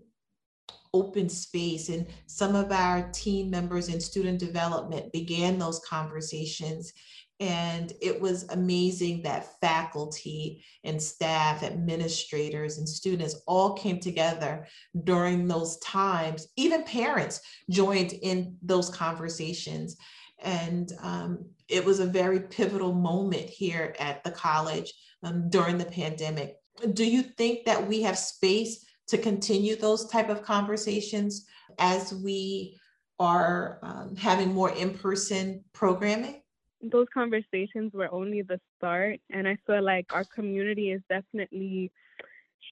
open 0.94 1.28
space. 1.28 1.88
And 1.88 2.06
some 2.26 2.54
of 2.54 2.70
our 2.70 3.10
team 3.12 3.50
members 3.50 3.88
in 3.88 4.00
student 4.00 4.38
development 4.38 5.12
began 5.12 5.58
those 5.58 5.80
conversations. 5.80 6.92
And 7.40 7.92
it 8.00 8.20
was 8.20 8.48
amazing 8.50 9.22
that 9.22 9.58
faculty 9.60 10.64
and 10.84 11.02
staff, 11.02 11.64
administrators, 11.64 12.78
and 12.78 12.88
students 12.88 13.42
all 13.48 13.72
came 13.72 13.98
together 13.98 14.66
during 15.02 15.48
those 15.48 15.78
times. 15.78 16.46
Even 16.56 16.84
parents 16.84 17.40
joined 17.68 18.12
in 18.12 18.56
those 18.62 18.90
conversations. 18.90 19.96
And 20.40 20.92
um, 21.00 21.46
it 21.68 21.84
was 21.84 21.98
a 21.98 22.06
very 22.06 22.40
pivotal 22.40 22.92
moment 22.92 23.48
here 23.48 23.96
at 23.98 24.22
the 24.22 24.30
college 24.30 24.92
um, 25.24 25.48
during 25.48 25.78
the 25.78 25.84
pandemic. 25.84 26.56
Do 26.92 27.04
you 27.04 27.22
think 27.22 27.64
that 27.64 27.88
we 27.88 28.02
have 28.02 28.18
space 28.18 28.84
to 29.08 29.18
continue 29.18 29.76
those 29.76 30.08
type 30.08 30.28
of 30.28 30.42
conversations 30.42 31.46
as 31.78 32.12
we 32.14 32.78
are 33.18 33.78
um, 33.82 34.16
having 34.16 34.52
more 34.52 34.70
in-person 34.70 35.64
programming? 35.72 36.42
Those 36.80 37.06
conversations 37.14 37.92
were 37.92 38.12
only 38.12 38.42
the 38.42 38.60
start, 38.76 39.20
and 39.30 39.46
I 39.46 39.56
feel 39.66 39.82
like 39.82 40.06
our 40.12 40.24
community 40.24 40.90
is 40.90 41.00
definitely 41.08 41.92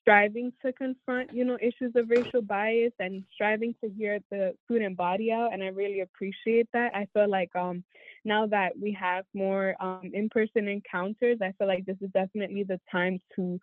striving 0.00 0.52
to 0.64 0.72
confront, 0.72 1.32
you 1.32 1.44
know, 1.44 1.58
issues 1.60 1.92
of 1.94 2.10
racial 2.10 2.42
bias 2.42 2.92
and 2.98 3.24
striving 3.34 3.74
to 3.82 3.90
hear 3.90 4.18
the 4.30 4.54
student 4.64 4.96
body 4.96 5.30
out. 5.30 5.52
And 5.52 5.62
I 5.62 5.68
really 5.68 6.00
appreciate 6.00 6.68
that. 6.72 6.94
I 6.94 7.06
feel 7.12 7.28
like 7.28 7.54
um, 7.54 7.84
now 8.24 8.46
that 8.46 8.72
we 8.80 8.92
have 8.92 9.24
more 9.34 9.76
um, 9.80 10.10
in-person 10.12 10.68
encounters, 10.68 11.38
I 11.42 11.52
feel 11.58 11.68
like 11.68 11.84
this 11.86 11.98
is 12.00 12.10
definitely 12.12 12.64
the 12.64 12.80
time 12.90 13.20
to 13.36 13.60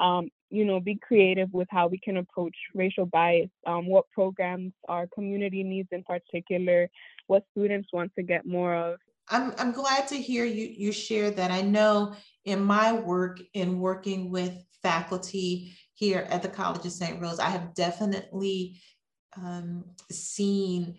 um, 0.00 0.28
you 0.50 0.64
know, 0.64 0.80
be 0.80 0.96
creative 0.96 1.52
with 1.52 1.68
how 1.70 1.86
we 1.86 1.98
can 1.98 2.16
approach 2.16 2.56
racial 2.74 3.06
bias, 3.06 3.50
um, 3.66 3.86
what 3.86 4.10
programs 4.10 4.72
our 4.88 5.06
community 5.14 5.62
needs 5.62 5.88
in 5.92 6.02
particular, 6.02 6.88
what 7.28 7.44
students 7.52 7.88
want 7.92 8.12
to 8.16 8.22
get 8.22 8.46
more 8.46 8.74
of. 8.74 8.98
I'm, 9.28 9.54
I'm 9.58 9.70
glad 9.70 10.08
to 10.08 10.16
hear 10.16 10.44
you, 10.44 10.66
you 10.66 10.90
share 10.90 11.30
that. 11.30 11.52
I 11.52 11.60
know 11.60 12.16
in 12.44 12.64
my 12.64 12.92
work 12.92 13.40
in 13.54 13.78
working 13.78 14.30
with 14.30 14.54
faculty 14.82 15.72
here 15.94 16.26
at 16.30 16.42
the 16.42 16.48
College 16.48 16.84
of 16.84 16.92
St. 16.92 17.20
Rose, 17.20 17.38
I 17.38 17.50
have 17.50 17.74
definitely 17.74 18.80
um, 19.36 19.84
seen 20.10 20.96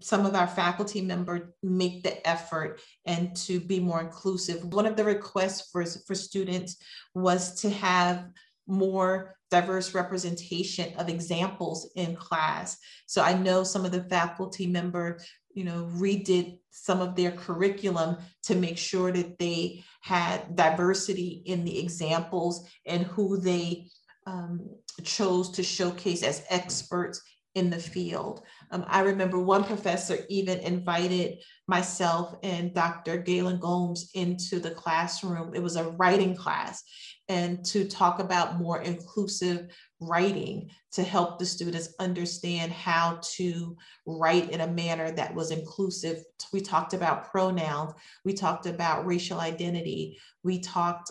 some 0.00 0.26
of 0.26 0.34
our 0.34 0.46
faculty 0.46 1.00
members 1.00 1.42
make 1.62 2.02
the 2.02 2.26
effort 2.28 2.80
and 3.04 3.34
to 3.36 3.60
be 3.60 3.80
more 3.80 4.00
inclusive. 4.00 4.64
One 4.72 4.86
of 4.86 4.96
the 4.96 5.04
requests 5.04 5.70
for, 5.70 5.84
for 5.84 6.14
students 6.14 6.76
was 7.14 7.60
to 7.62 7.70
have 7.70 8.26
more 8.66 9.36
diverse 9.50 9.94
representation 9.94 10.94
of 10.96 11.08
examples 11.08 11.90
in 11.96 12.14
class. 12.16 12.78
So 13.06 13.22
I 13.22 13.34
know 13.34 13.64
some 13.64 13.84
of 13.84 13.92
the 13.92 14.04
faculty 14.04 14.66
members, 14.66 15.26
you 15.54 15.64
know, 15.64 15.90
redid 15.94 16.58
some 16.70 17.00
of 17.00 17.16
their 17.16 17.32
curriculum 17.32 18.18
to 18.44 18.54
make 18.54 18.78
sure 18.78 19.10
that 19.10 19.38
they 19.38 19.82
had 20.02 20.54
diversity 20.54 21.42
in 21.46 21.64
the 21.64 21.78
examples 21.80 22.68
and 22.86 23.02
who 23.02 23.38
they 23.38 23.88
um, 24.26 24.70
chose 25.02 25.50
to 25.50 25.62
showcase 25.62 26.22
as 26.22 26.44
experts 26.48 27.20
in 27.54 27.68
the 27.70 27.78
field. 27.78 28.42
Um, 28.70 28.84
I 28.86 29.00
remember 29.00 29.38
one 29.40 29.64
professor 29.64 30.18
even 30.28 30.58
invited 30.60 31.38
myself 31.66 32.36
and 32.42 32.72
Dr. 32.72 33.18
Galen 33.18 33.58
Gomes 33.58 34.10
into 34.14 34.60
the 34.60 34.70
classroom. 34.70 35.54
It 35.54 35.62
was 35.62 35.76
a 35.76 35.90
writing 35.90 36.36
class 36.36 36.82
and 37.28 37.64
to 37.64 37.86
talk 37.86 38.18
about 38.18 38.58
more 38.58 38.82
inclusive 38.82 39.68
writing 40.00 40.70
to 40.92 41.02
help 41.02 41.38
the 41.38 41.46
students 41.46 41.94
understand 42.00 42.72
how 42.72 43.20
to 43.22 43.76
write 44.06 44.50
in 44.50 44.60
a 44.62 44.66
manner 44.66 45.10
that 45.12 45.34
was 45.34 45.50
inclusive. 45.50 46.22
We 46.52 46.60
talked 46.60 46.94
about 46.94 47.30
pronouns, 47.30 47.92
we 48.24 48.32
talked 48.32 48.66
about 48.66 49.06
racial 49.06 49.40
identity, 49.40 50.18
we 50.42 50.60
talked 50.60 51.10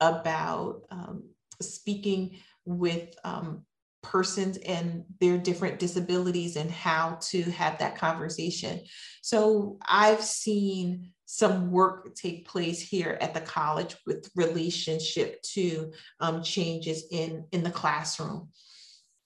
about 0.00 0.82
um, 0.90 1.28
speaking 1.60 2.38
with 2.64 3.14
um, 3.24 3.64
persons 4.02 4.56
and 4.58 5.04
their 5.20 5.38
different 5.38 5.78
disabilities 5.78 6.56
and 6.56 6.70
how 6.70 7.18
to 7.20 7.42
have 7.42 7.78
that 7.78 7.96
conversation. 7.96 8.80
So 9.22 9.78
I've 9.86 10.22
seen 10.22 11.12
some 11.24 11.70
work 11.70 12.14
take 12.14 12.46
place 12.46 12.80
here 12.80 13.16
at 13.20 13.32
the 13.32 13.40
college 13.40 13.96
with 14.06 14.30
relationship 14.36 15.40
to 15.42 15.92
um, 16.20 16.42
changes 16.42 17.04
in, 17.10 17.46
in 17.52 17.62
the 17.62 17.70
classroom. 17.70 18.50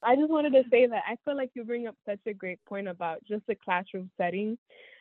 I 0.02 0.14
just 0.14 0.30
wanted 0.30 0.52
to 0.52 0.62
say 0.70 0.86
that 0.86 1.02
I 1.08 1.16
feel 1.24 1.36
like 1.36 1.50
you 1.54 1.64
bring 1.64 1.88
up 1.88 1.96
such 2.06 2.20
a 2.26 2.34
great 2.34 2.64
point 2.64 2.86
about 2.86 3.24
just 3.28 3.44
the 3.48 3.56
classroom 3.56 4.10
setting. 4.16 4.56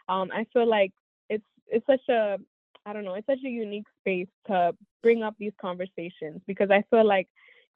Um, 0.10 0.32
I 0.34 0.48
feel 0.52 0.68
like 0.68 0.94
it's 1.30 1.46
it's 1.68 1.86
such 1.86 2.08
a 2.10 2.38
I 2.86 2.94
don't 2.94 3.04
know, 3.04 3.16
it's 3.16 3.28
such 3.28 3.44
a 3.46 3.50
unique 3.50 3.88
space 4.02 4.28
to 4.48 4.76
bring 5.04 5.22
up 5.22 5.36
these 5.38 5.54
conversations 5.60 6.42
because 6.48 6.70
I 6.72 6.84
feel 6.90 7.06
like 7.06 7.28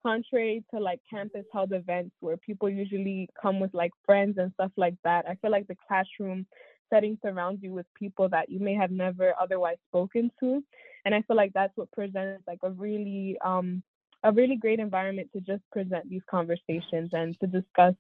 contrary 0.06 0.64
to 0.74 0.80
like 0.80 1.00
campus 1.10 1.46
held 1.54 1.74
events 1.74 2.16
where 2.20 2.38
people 2.38 2.70
usually 2.70 3.30
come 3.42 3.60
with 3.60 3.74
like 3.74 3.92
friends 4.06 4.38
and 4.38 4.52
stuff 4.54 4.72
like 4.78 4.96
that, 5.04 5.26
I 5.28 5.36
feel 5.36 5.52
like 5.52 5.68
the 5.68 5.78
classroom 5.88 6.46
setting 6.90 7.18
surrounds 7.24 7.62
you 7.62 7.72
with 7.72 7.86
people 7.98 8.30
that 8.30 8.50
you 8.50 8.60
may 8.60 8.74
have 8.74 8.92
never 8.92 9.34
otherwise 9.40 9.78
spoken 9.90 10.32
to. 10.40 10.64
And 11.06 11.14
I 11.14 11.22
feel 11.24 11.38
like 11.38 11.54
that's 11.54 11.76
what 11.76 11.92
presents 11.92 12.44
like 12.48 12.60
a 12.64 12.72
really 12.72 13.38
um 13.44 13.84
a 14.24 14.32
really 14.34 14.58
great 14.58 14.80
environment 14.80 15.30
to 15.34 15.40
just 15.40 15.64
present 15.72 16.10
these 16.10 16.22
conversations 16.30 17.10
and 17.14 17.40
to 17.40 17.48
discuss 17.48 17.94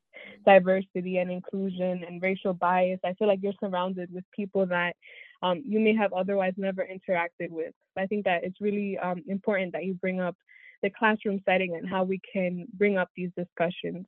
diversity 0.45 1.17
and 1.17 1.31
inclusion 1.31 2.03
and 2.05 2.21
racial 2.21 2.53
bias. 2.53 2.99
I 3.05 3.13
feel 3.13 3.27
like 3.27 3.39
you're 3.41 3.53
surrounded 3.59 4.13
with 4.13 4.25
people 4.35 4.65
that 4.65 4.95
um, 5.41 5.63
you 5.65 5.79
may 5.79 5.95
have 5.95 6.11
otherwise 6.11 6.53
never 6.57 6.85
interacted 6.85 7.51
with. 7.51 7.73
I 7.97 8.05
think 8.05 8.25
that 8.25 8.43
it's 8.43 8.59
really 8.59 8.97
um, 8.97 9.23
important 9.27 9.71
that 9.71 9.85
you 9.85 9.93
bring 9.93 10.19
up 10.19 10.35
the 10.81 10.89
classroom 10.89 11.41
setting 11.45 11.75
and 11.75 11.87
how 11.87 12.03
we 12.03 12.19
can 12.33 12.67
bring 12.73 12.97
up 12.97 13.09
these 13.15 13.31
discussions. 13.37 14.05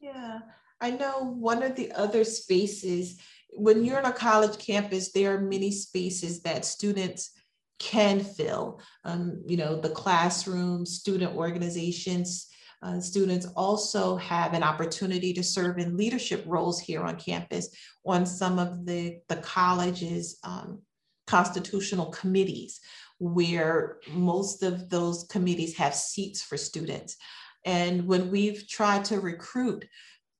Yeah, 0.00 0.40
I 0.80 0.90
know 0.90 1.34
one 1.38 1.62
of 1.62 1.74
the 1.74 1.92
other 1.92 2.24
spaces, 2.24 3.18
when 3.50 3.84
you're 3.84 3.98
on 3.98 4.04
a 4.04 4.12
college 4.12 4.58
campus, 4.58 5.12
there 5.12 5.34
are 5.34 5.40
many 5.40 5.70
spaces 5.70 6.42
that 6.42 6.64
students 6.64 7.32
can 7.78 8.20
fill. 8.20 8.80
Um, 9.04 9.42
you 9.46 9.56
know, 9.56 9.80
the 9.80 9.90
classroom, 9.90 10.86
student 10.86 11.34
organizations, 11.34 12.48
uh, 12.82 13.00
students 13.00 13.46
also 13.56 14.16
have 14.16 14.54
an 14.54 14.62
opportunity 14.62 15.32
to 15.32 15.42
serve 15.42 15.78
in 15.78 15.96
leadership 15.96 16.44
roles 16.46 16.78
here 16.78 17.02
on 17.02 17.16
campus 17.16 17.68
on 18.04 18.26
some 18.26 18.58
of 18.58 18.84
the, 18.86 19.18
the 19.28 19.36
college's 19.36 20.38
um, 20.44 20.80
constitutional 21.26 22.06
committees 22.06 22.80
where 23.18 23.98
most 24.12 24.62
of 24.62 24.90
those 24.90 25.26
committees 25.30 25.76
have 25.76 25.94
seats 25.94 26.42
for 26.42 26.56
students. 26.56 27.16
And 27.64 28.06
when 28.06 28.30
we've 28.30 28.68
tried 28.68 29.04
to 29.06 29.20
recruit 29.20 29.86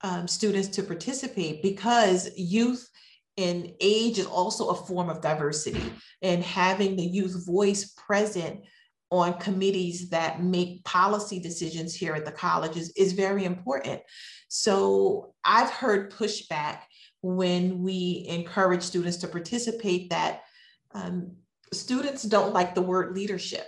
um, 0.03 0.29
students 0.29 0.69
to 0.69 0.83
participate, 0.83 1.63
because 1.63 2.31
youth 2.37 2.89
and 3.37 3.73
age 3.81 4.19
is 4.19 4.27
also 4.27 4.69
a 4.69 4.75
form 4.75 5.09
of 5.11 5.21
diversity, 5.21 5.93
and 6.23 6.43
having 6.43 6.97
the 6.97 7.05
youth 7.05 7.45
voice 7.47 7.93
present 8.07 8.61
on 9.11 9.39
committees 9.39 10.11
that 10.11 10.43
make 10.43 10.85
policy 10.85 11.39
decisions 11.39 11.95
here 11.95 12.15
at 12.15 12.25
the 12.25 12.33
colleges 12.33 12.93
is 12.97 13.13
very 13.13 13.45
important. 13.45 14.01
So 14.49 15.35
I've 15.45 15.71
heard 15.71 16.13
pushback 16.13 16.81
when 17.23 17.83
we 17.83 18.27
encourage 18.29 18.83
students 18.83 19.19
to 19.19 19.29
participate 19.29 20.11
that 20.11 20.43
um, 20.95 21.37
students 21.73 22.23
don't 22.23 22.53
like 22.53 22.75
the 22.75 22.83
word 22.83 23.15
leadership. 23.15 23.67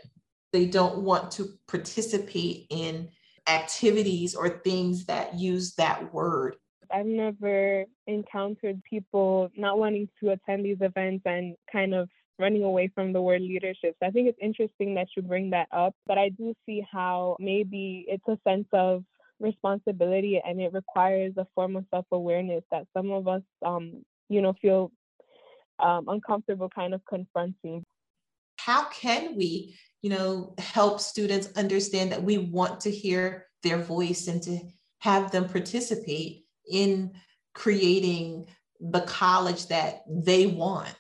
They 0.53 0.67
don't 0.67 0.99
want 0.99 1.31
to 1.33 1.49
participate 1.67 2.67
in 2.71 3.09
activities 3.49 4.35
or 4.35 4.49
things 4.49 5.07
that 5.07 5.35
use 5.35 5.75
that 5.75 6.13
word. 6.13 6.57
I've 6.91 7.07
never 7.07 7.85
encountered 8.07 8.83
people 8.89 9.51
not 9.57 9.79
wanting 9.79 10.09
to 10.21 10.31
attend 10.31 10.65
these 10.65 10.79
events 10.81 11.23
and 11.27 11.55
kind 11.71 11.95
of 11.95 12.09
running 12.39 12.63
away 12.63 12.91
from 12.95 13.13
the 13.13 13.21
word 13.21 13.43
leadership. 13.43 13.97
So 14.01 14.07
I 14.07 14.11
think 14.11 14.29
it's 14.29 14.39
interesting 14.41 14.95
that 14.95 15.09
you 15.17 15.23
bring 15.23 15.51
that 15.51 15.69
up, 15.73 15.95
but 16.07 16.19
I 16.19 16.31
do 16.31 16.55
see 16.65 16.87
how 16.91 17.37
maybe 17.41 18.07
it's 18.09 18.27
a 18.29 18.39
sense 18.49 18.67
of 18.73 19.05
responsibility 19.41 20.41
and 20.45 20.61
it 20.61 20.73
requires 20.73 21.33
a 21.37 21.47
form 21.55 21.77
of 21.77 21.85
self-awareness 21.91 22.65
that 22.71 22.87
some 22.97 23.11
of 23.11 23.29
us 23.29 23.43
um, 23.65 24.05
you 24.29 24.43
know 24.43 24.55
feel 24.61 24.91
um, 25.81 26.09
uncomfortable 26.09 26.69
kind 26.69 26.95
of 26.95 27.01
confronting. 27.09 27.85
How 28.57 28.85
can 28.89 29.37
we 29.37 29.77
you 30.03 30.11
know 30.11 30.55
help 30.59 31.01
students 31.01 31.49
understand 31.57 32.13
that 32.13 32.23
we 32.23 32.39
want 32.39 32.81
to 32.81 32.91
hear 32.91 33.47
their 33.63 33.79
voice 33.79 34.29
and 34.29 34.43
to 34.43 34.61
have 34.99 35.31
them 35.31 35.49
participate 35.49 36.45
in 36.71 37.13
creating 37.55 38.47
the 38.81 39.01
college 39.01 39.67
that 39.69 40.03
they 40.09 40.47
want? 40.47 40.95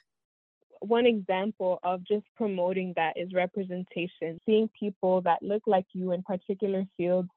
One 0.81 1.07
example 1.07 1.81
of 1.83 2.07
just 2.07 2.25
promoting 2.37 2.93
that 2.97 3.15
is 3.17 3.33
representation 3.33 4.39
seeing 4.47 4.71
people 4.79 5.21
that 5.23 5.43
look 5.43 5.63
like 5.67 5.87
you 5.93 6.13
in 6.13 6.23
particular 6.23 6.85
fields 6.97 7.29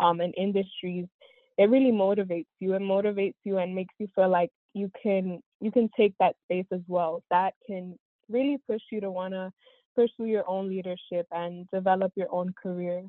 um, 0.00 0.20
and 0.20 0.34
industries, 0.36 1.06
it 1.58 1.70
really 1.70 1.92
motivates 1.92 2.46
you. 2.58 2.74
It 2.74 2.82
motivates 2.82 3.34
you 3.44 3.58
and 3.58 3.74
makes 3.74 3.94
you 3.98 4.08
feel 4.14 4.28
like 4.28 4.50
you 4.74 4.90
can 5.02 5.40
you 5.60 5.70
can 5.70 5.88
take 5.96 6.14
that 6.20 6.36
space 6.44 6.66
as 6.72 6.80
well. 6.86 7.22
That 7.30 7.54
can 7.66 7.98
really 8.28 8.58
push 8.68 8.82
you 8.90 9.00
to 9.00 9.10
want 9.10 9.34
to 9.34 9.52
pursue 9.94 10.26
your 10.26 10.48
own 10.48 10.68
leadership 10.68 11.26
and 11.30 11.66
develop 11.72 12.12
your 12.16 12.32
own 12.32 12.54
career. 12.62 13.04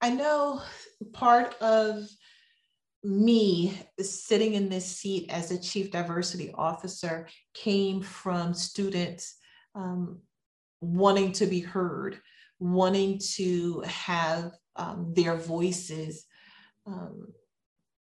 I 0.00 0.10
know 0.10 0.62
part 1.12 1.54
of 1.60 2.08
me 3.02 3.78
sitting 4.00 4.54
in 4.54 4.68
this 4.68 4.84
seat 4.84 5.30
as 5.30 5.50
a 5.50 5.60
chief 5.60 5.90
diversity 5.90 6.50
officer 6.54 7.28
came 7.54 8.02
from 8.02 8.52
students 8.52 9.36
um, 9.74 10.20
wanting 10.80 11.32
to 11.32 11.46
be 11.46 11.60
heard, 11.60 12.20
wanting 12.58 13.20
to 13.34 13.80
have 13.86 14.52
um, 14.76 15.12
their 15.14 15.36
voices 15.36 16.26
um, 16.86 17.28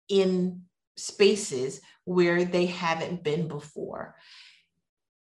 in 0.07 0.61
spaces 1.01 1.81
where 2.05 2.45
they 2.45 2.65
haven't 2.65 3.23
been 3.23 3.47
before. 3.47 4.15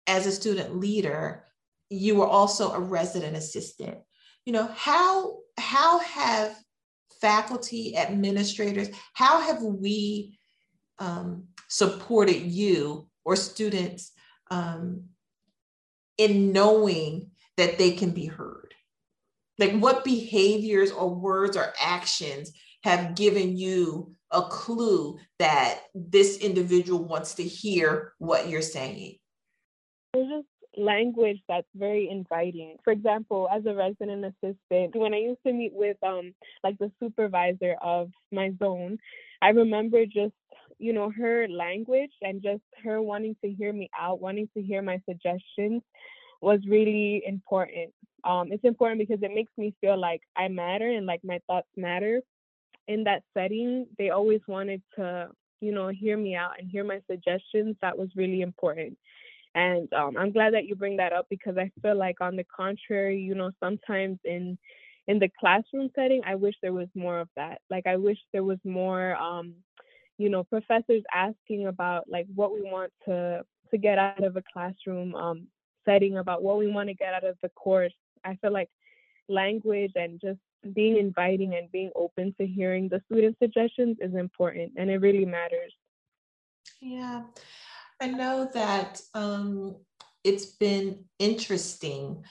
As 0.06 0.26
a 0.26 0.32
student 0.32 0.76
leader, 0.76 1.44
you 1.90 2.16
were 2.16 2.26
also 2.26 2.72
a 2.72 2.80
resident 2.80 3.36
assistant. 3.36 3.98
You 4.44 4.52
know, 4.52 4.70
how, 4.74 5.38
how 5.58 5.98
have 6.00 6.56
faculty, 7.20 7.96
administrators, 7.96 8.88
how 9.12 9.40
have 9.40 9.62
we 9.62 10.38
um, 10.98 11.44
supported 11.68 12.40
you 12.40 13.08
or 13.24 13.36
students 13.36 14.12
um, 14.50 15.04
in 16.16 16.52
knowing 16.52 17.30
that 17.56 17.78
they 17.78 17.92
can 17.92 18.10
be 18.10 18.26
heard? 18.26 18.68
like 19.58 19.72
what 19.72 20.04
behaviors 20.04 20.90
or 20.90 21.14
words 21.14 21.56
or 21.56 21.72
actions 21.80 22.52
have 22.84 23.14
given 23.14 23.56
you 23.56 24.14
a 24.30 24.42
clue 24.42 25.18
that 25.38 25.80
this 25.94 26.38
individual 26.38 27.02
wants 27.04 27.34
to 27.34 27.42
hear 27.42 28.12
what 28.18 28.48
you're 28.48 28.62
saying? 28.62 29.16
There's 30.12 30.28
just 30.28 30.46
language 30.76 31.38
that's 31.48 31.66
very 31.74 32.08
inviting. 32.08 32.76
For 32.84 32.92
example 32.92 33.48
as 33.52 33.66
a 33.66 33.74
resident 33.74 34.24
assistant 34.24 34.94
when 34.94 35.12
i 35.12 35.18
used 35.18 35.40
to 35.44 35.52
meet 35.52 35.72
with 35.74 35.96
um 36.04 36.32
like 36.62 36.78
the 36.78 36.92
supervisor 37.02 37.74
of 37.80 38.10
my 38.30 38.52
zone 38.62 38.98
i 39.42 39.48
remember 39.48 40.06
just 40.06 40.34
you 40.78 40.92
know 40.92 41.10
her 41.10 41.48
language 41.48 42.12
and 42.22 42.42
just 42.42 42.62
her 42.84 43.02
wanting 43.02 43.34
to 43.42 43.50
hear 43.50 43.72
me 43.72 43.90
out 43.98 44.20
wanting 44.20 44.48
to 44.54 44.62
hear 44.62 44.82
my 44.82 45.00
suggestions 45.08 45.82
was 46.40 46.60
really 46.68 47.22
important. 47.26 47.92
Um, 48.24 48.52
it's 48.52 48.64
important 48.64 49.00
because 49.00 49.22
it 49.22 49.34
makes 49.34 49.52
me 49.56 49.74
feel 49.80 49.98
like 49.98 50.22
I 50.36 50.48
matter 50.48 50.88
and 50.88 51.06
like 51.06 51.20
my 51.24 51.40
thoughts 51.46 51.68
matter. 51.76 52.20
In 52.88 53.04
that 53.04 53.22
setting, 53.34 53.86
they 53.98 54.10
always 54.10 54.40
wanted 54.48 54.82
to, 54.96 55.28
you 55.60 55.72
know, 55.72 55.88
hear 55.88 56.16
me 56.16 56.34
out 56.34 56.58
and 56.58 56.68
hear 56.68 56.84
my 56.84 57.00
suggestions. 57.10 57.76
That 57.80 57.96
was 57.96 58.08
really 58.16 58.40
important. 58.40 58.98
And 59.54 59.92
um, 59.92 60.16
I'm 60.16 60.32
glad 60.32 60.54
that 60.54 60.66
you 60.66 60.74
bring 60.74 60.96
that 60.96 61.12
up 61.12 61.26
because 61.30 61.56
I 61.56 61.70
feel 61.82 61.96
like, 61.96 62.20
on 62.20 62.36
the 62.36 62.44
contrary, 62.44 63.20
you 63.20 63.34
know, 63.34 63.50
sometimes 63.60 64.18
in 64.24 64.58
in 65.06 65.18
the 65.18 65.30
classroom 65.40 65.88
setting, 65.96 66.20
I 66.26 66.34
wish 66.34 66.54
there 66.60 66.74
was 66.74 66.88
more 66.94 67.18
of 67.20 67.28
that. 67.36 67.60
Like 67.70 67.86
I 67.86 67.96
wish 67.96 68.18
there 68.32 68.44
was 68.44 68.58
more, 68.64 69.16
um, 69.16 69.54
you 70.18 70.28
know, 70.28 70.44
professors 70.44 71.02
asking 71.14 71.66
about 71.66 72.04
like 72.08 72.26
what 72.34 72.52
we 72.52 72.62
want 72.62 72.92
to 73.06 73.42
to 73.70 73.78
get 73.78 73.98
out 73.98 74.22
of 74.22 74.36
a 74.36 74.42
classroom 74.52 75.14
um, 75.14 75.46
setting, 75.84 76.18
about 76.18 76.42
what 76.42 76.58
we 76.58 76.70
want 76.70 76.88
to 76.88 76.94
get 76.94 77.14
out 77.14 77.24
of 77.24 77.36
the 77.42 77.48
course, 77.50 77.92
I 78.24 78.36
feel 78.36 78.52
like 78.52 78.68
language 79.28 79.92
and 79.94 80.20
just 80.20 80.40
being 80.74 80.96
inviting 80.96 81.54
and 81.54 81.70
being 81.70 81.90
open 81.94 82.34
to 82.40 82.46
hearing 82.46 82.88
the 82.88 83.00
student 83.10 83.36
suggestions 83.42 83.96
is 84.00 84.14
important 84.14 84.72
and 84.76 84.90
it 84.90 84.98
really 84.98 85.24
matters. 85.24 85.72
Yeah, 86.80 87.22
I 88.00 88.08
know 88.08 88.48
that 88.54 89.00
um, 89.14 89.76
it's 90.24 90.46
been 90.46 91.04
interesting 91.18 92.24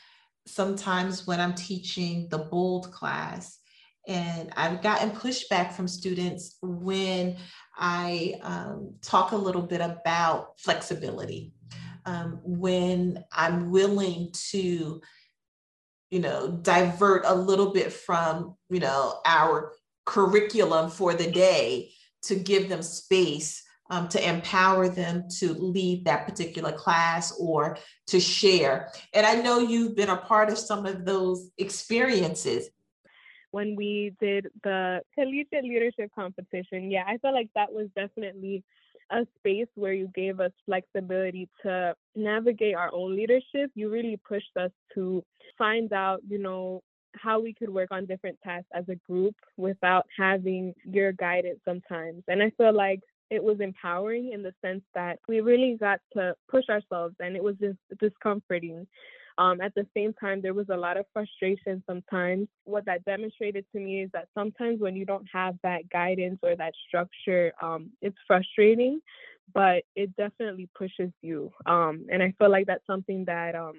sometimes 0.45 1.27
when 1.27 1.39
I'm 1.39 1.53
teaching 1.53 2.27
the 2.29 2.37
bold 2.37 2.91
class. 2.91 3.59
And 4.07 4.53
I've 4.55 4.81
gotten 4.81 5.11
pushback 5.11 5.73
from 5.73 5.87
students 5.87 6.57
when 6.61 7.35
I 7.75 8.35
um, 8.41 8.95
talk 9.01 9.33
a 9.33 9.37
little 9.37 9.61
bit 9.61 9.81
about 9.81 10.59
flexibility. 10.59 11.51
Um, 12.05 12.39
when 12.43 13.25
I'm 13.33 13.69
willing 13.69 14.31
to 14.51 15.01
you 16.10 16.20
know, 16.20 16.60
divert 16.62 17.24
a 17.26 17.36
little 17.36 17.72
bit 17.74 17.91
from, 17.91 18.56
you 18.70 18.80
know, 18.80 19.20
our 19.26 19.74
curriculum 20.06 20.89
for 20.89 21.13
the 21.13 21.30
day 21.30 21.91
to 22.24 22.36
give 22.36 22.70
them 22.70 22.82
space 22.82 23.63
um, 23.89 24.08
to 24.10 24.28
empower 24.28 24.89
them 24.89 25.26
to 25.39 25.54
lead 25.54 26.06
that 26.06 26.28
particular 26.28 26.72
class 26.72 27.34
or 27.39 27.78
to 28.08 28.20
share. 28.20 28.91
And 29.13 29.26
I 29.26 29.36
know 29.36 29.60
you've 29.60 29.96
been 29.96 30.10
a 30.10 30.17
part 30.17 30.50
of 30.50 30.58
some 30.58 30.86
of 30.86 31.06
those 31.06 31.52
experiences. 31.58 32.70
When 33.52 33.76
we 33.76 34.13
did 34.20 34.48
the 34.63 35.02
collegiate 35.15 35.63
leadership 35.63 36.12
competition, 36.13 36.91
yeah, 36.91 37.04
I 37.08 37.17
felt 37.17 37.34
like 37.34 37.50
that 37.56 37.72
was 37.72 37.88
definitely 37.96 38.63
a 39.12 39.26
space 39.38 39.67
where 39.76 39.93
you 39.93 40.10
gave 40.15 40.39
us 40.39 40.52
flexibility 40.65 41.50
to 41.63 41.93
navigate 42.15 42.76
our 42.76 42.93
own 42.93 43.15
leadership. 43.15 43.72
You 43.76 43.89
really 43.89 44.20
pushed 44.28 44.56
us 44.60 44.72
to 44.96 45.24
find 45.58 45.91
out, 45.93 46.22
you 46.28 46.38
know, 46.38 46.82
how 47.15 47.39
we 47.39 47.54
could 47.54 47.70
work 47.70 47.89
on 47.91 48.06
different 48.06 48.38
tasks 48.43 48.70
as 48.74 48.86
a 48.89 48.96
group 49.10 49.36
without 49.58 50.06
having 50.15 50.74
your 50.86 51.13
guidance 51.13 51.60
sometimes. 51.65 52.24
And 52.28 52.43
I 52.43 52.52
feel 52.58 52.74
like 52.74 53.00
it 53.30 53.43
was 53.43 53.60
empowering 53.60 54.32
in 54.34 54.43
the 54.43 54.54
sense 54.62 54.84
that 54.96 55.20
we 55.28 55.41
really 55.41 55.78
got 55.80 56.00
to 56.13 56.34
push 56.50 56.65
ourselves 56.70 57.15
and 57.20 57.36
it 57.36 57.43
was 57.43 57.56
just 57.60 57.78
discomforting. 58.00 58.88
Um, 59.38 59.62
at 59.62 59.76
the 59.76 59.86
same 59.95 60.13
time, 60.13 60.41
there 60.41 60.54
was 60.56 60.67
a 60.69 60.78
lot 60.78 60.97
of 60.97 61.06
frustration 61.13 61.84
sometimes. 61.86 62.47
What 62.63 62.86
that 62.86 63.06
demonstrated 63.06 63.65
to 63.73 63.80
me 63.80 64.04
is 64.04 64.10
that 64.13 64.28
sometimes 64.34 64.80
when 64.80 64.95
you 64.95 65.06
don't 65.06 65.28
have 65.32 65.56
that 65.63 65.89
guidance 65.89 66.39
or 66.41 66.56
that 66.56 66.73
structure, 66.88 67.54
um, 67.62 67.91
it's 68.02 68.17
frustrating, 68.26 69.00
but 69.54 69.84
it 69.95 70.15
definitely 70.15 70.69
pushes 70.76 71.12
you. 71.21 71.52
Um, 71.67 72.08
and 72.12 72.23
I 72.23 72.34
feel 72.39 72.50
like 72.50 72.65
that's 72.65 72.86
something 72.88 73.26
that 73.26 73.56
um, 73.56 73.76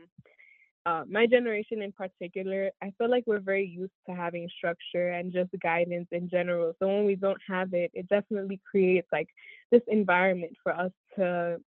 uh, 0.86 1.04
my 1.08 1.26
generation 1.26 1.82
in 1.82 1.90
particular, 1.90 2.70
I 2.80 2.92
feel 2.96 3.10
like 3.10 3.24
we're 3.26 3.40
very 3.40 3.66
used 3.66 3.92
to 4.08 4.14
having 4.14 4.48
structure 4.56 5.10
and 5.10 5.32
just 5.32 5.50
guidance 5.60 6.06
in 6.12 6.30
general. 6.30 6.74
So 6.78 6.86
when 6.86 7.04
we 7.04 7.16
don't 7.16 7.40
have 7.48 7.74
it, 7.74 7.90
it 7.94 8.08
definitely 8.08 8.60
creates 8.70 9.08
like 9.12 9.28
this 9.72 9.82
environment 9.88 10.52
for 10.62 10.72
us 10.72 10.92
to 11.16 11.58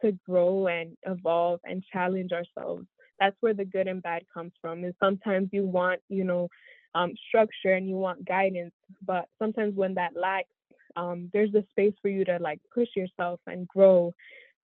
to 0.00 0.12
grow 0.26 0.68
and 0.68 0.96
evolve 1.04 1.60
and 1.64 1.84
challenge 1.92 2.30
ourselves 2.32 2.86
that's 3.18 3.36
where 3.40 3.54
the 3.54 3.64
good 3.64 3.86
and 3.86 4.02
bad 4.02 4.22
comes 4.32 4.52
from 4.60 4.84
And 4.84 4.94
sometimes 5.00 5.48
you 5.52 5.64
want 5.64 6.00
you 6.08 6.24
know 6.24 6.48
um, 6.94 7.14
structure 7.28 7.72
and 7.72 7.88
you 7.88 7.96
want 7.96 8.26
guidance 8.26 8.74
but 9.06 9.26
sometimes 9.38 9.74
when 9.74 9.94
that 9.94 10.12
lacks 10.14 10.48
um, 10.96 11.30
there's 11.32 11.54
a 11.54 11.64
space 11.70 11.94
for 12.02 12.08
you 12.08 12.24
to 12.26 12.38
like 12.38 12.60
push 12.74 12.88
yourself 12.94 13.40
and 13.46 13.66
grow. 13.66 14.12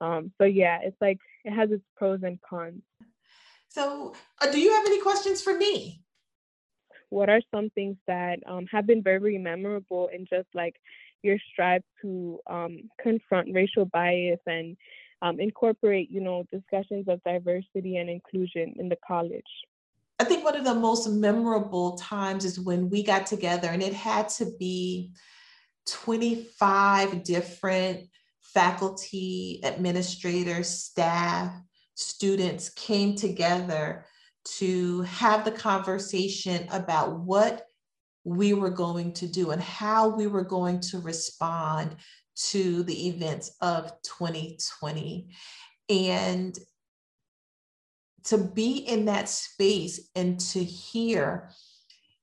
Um, 0.00 0.32
so 0.38 0.44
yeah 0.44 0.78
it's 0.82 0.96
like 1.00 1.18
it 1.44 1.52
has 1.52 1.70
its 1.70 1.84
pros 1.96 2.20
and 2.22 2.38
cons. 2.42 2.82
So 3.68 4.14
uh, 4.40 4.50
do 4.50 4.60
you 4.60 4.72
have 4.72 4.86
any 4.86 5.00
questions 5.00 5.42
for 5.42 5.56
me? 5.56 6.02
What 7.10 7.30
are 7.30 7.40
some 7.54 7.70
things 7.70 7.96
that 8.06 8.40
um, 8.46 8.66
have 8.70 8.86
been 8.86 9.02
very 9.02 9.38
memorable 9.38 10.08
in 10.12 10.26
just 10.26 10.48
like 10.54 10.76
your 11.22 11.38
strive 11.52 11.82
to 12.02 12.38
um, 12.46 12.90
confront 13.00 13.48
racial 13.54 13.86
bias 13.86 14.40
and 14.46 14.76
um, 15.22 15.40
incorporate, 15.40 16.10
you 16.10 16.20
know, 16.20 16.44
discussions 16.52 17.06
of 17.08 17.22
diversity 17.24 17.96
and 17.96 18.08
inclusion 18.08 18.74
in 18.78 18.88
the 18.88 18.96
college? 19.06 19.42
I 20.20 20.24
think 20.24 20.44
one 20.44 20.56
of 20.56 20.64
the 20.64 20.74
most 20.74 21.08
memorable 21.08 21.96
times 21.96 22.44
is 22.44 22.58
when 22.58 22.90
we 22.90 23.02
got 23.02 23.26
together, 23.26 23.68
and 23.68 23.82
it 23.82 23.94
had 23.94 24.28
to 24.30 24.46
be 24.58 25.12
25 25.86 27.22
different 27.22 28.08
faculty, 28.40 29.60
administrators, 29.62 30.68
staff, 30.68 31.52
students 31.94 32.70
came 32.70 33.14
together 33.14 34.04
to 34.44 35.02
have 35.02 35.44
the 35.44 35.50
conversation 35.50 36.66
about 36.72 37.20
what 37.20 37.66
we 38.24 38.52
were 38.52 38.70
going 38.70 39.12
to 39.12 39.26
do 39.26 39.50
and 39.50 39.62
how 39.62 40.08
we 40.08 40.26
were 40.26 40.44
going 40.44 40.80
to 40.80 40.98
respond 40.98 41.96
to 42.50 42.82
the 42.84 43.08
events 43.08 43.56
of 43.60 43.92
2020. 44.02 45.28
And 45.90 46.58
to 48.24 48.38
be 48.38 48.78
in 48.78 49.06
that 49.06 49.28
space 49.28 50.10
and 50.14 50.38
to 50.38 50.62
hear 50.62 51.50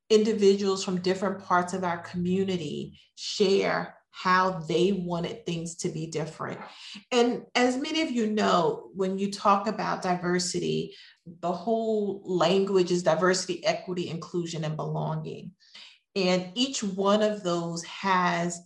individuals 0.10 0.84
from 0.84 1.02
different 1.02 1.44
parts 1.44 1.74
of 1.74 1.84
our 1.84 1.98
community 1.98 3.00
share 3.16 3.96
how 4.12 4.60
they 4.60 4.94
wanted 4.94 5.46
things 5.46 5.76
to 5.76 5.90
be 5.90 6.08
different. 6.08 6.60
And 7.12 7.44
as 7.54 7.76
many 7.76 8.02
of 8.02 8.12
you 8.12 8.28
know, 8.28 8.92
when 8.94 9.18
you 9.18 9.30
talk 9.30 9.68
about 9.68 10.02
diversity, 10.02 10.96
the 11.42 11.52
whole 11.52 12.22
language 12.24 12.92
is 12.92 13.04
diversity, 13.04 13.66
equity, 13.66 14.10
inclusion, 14.10 14.64
and 14.64 14.78
belonging. 14.78 15.52
And 16.16 16.50
each 16.56 16.82
one 16.82 17.22
of 17.22 17.44
those 17.44 17.84
has 17.84 18.62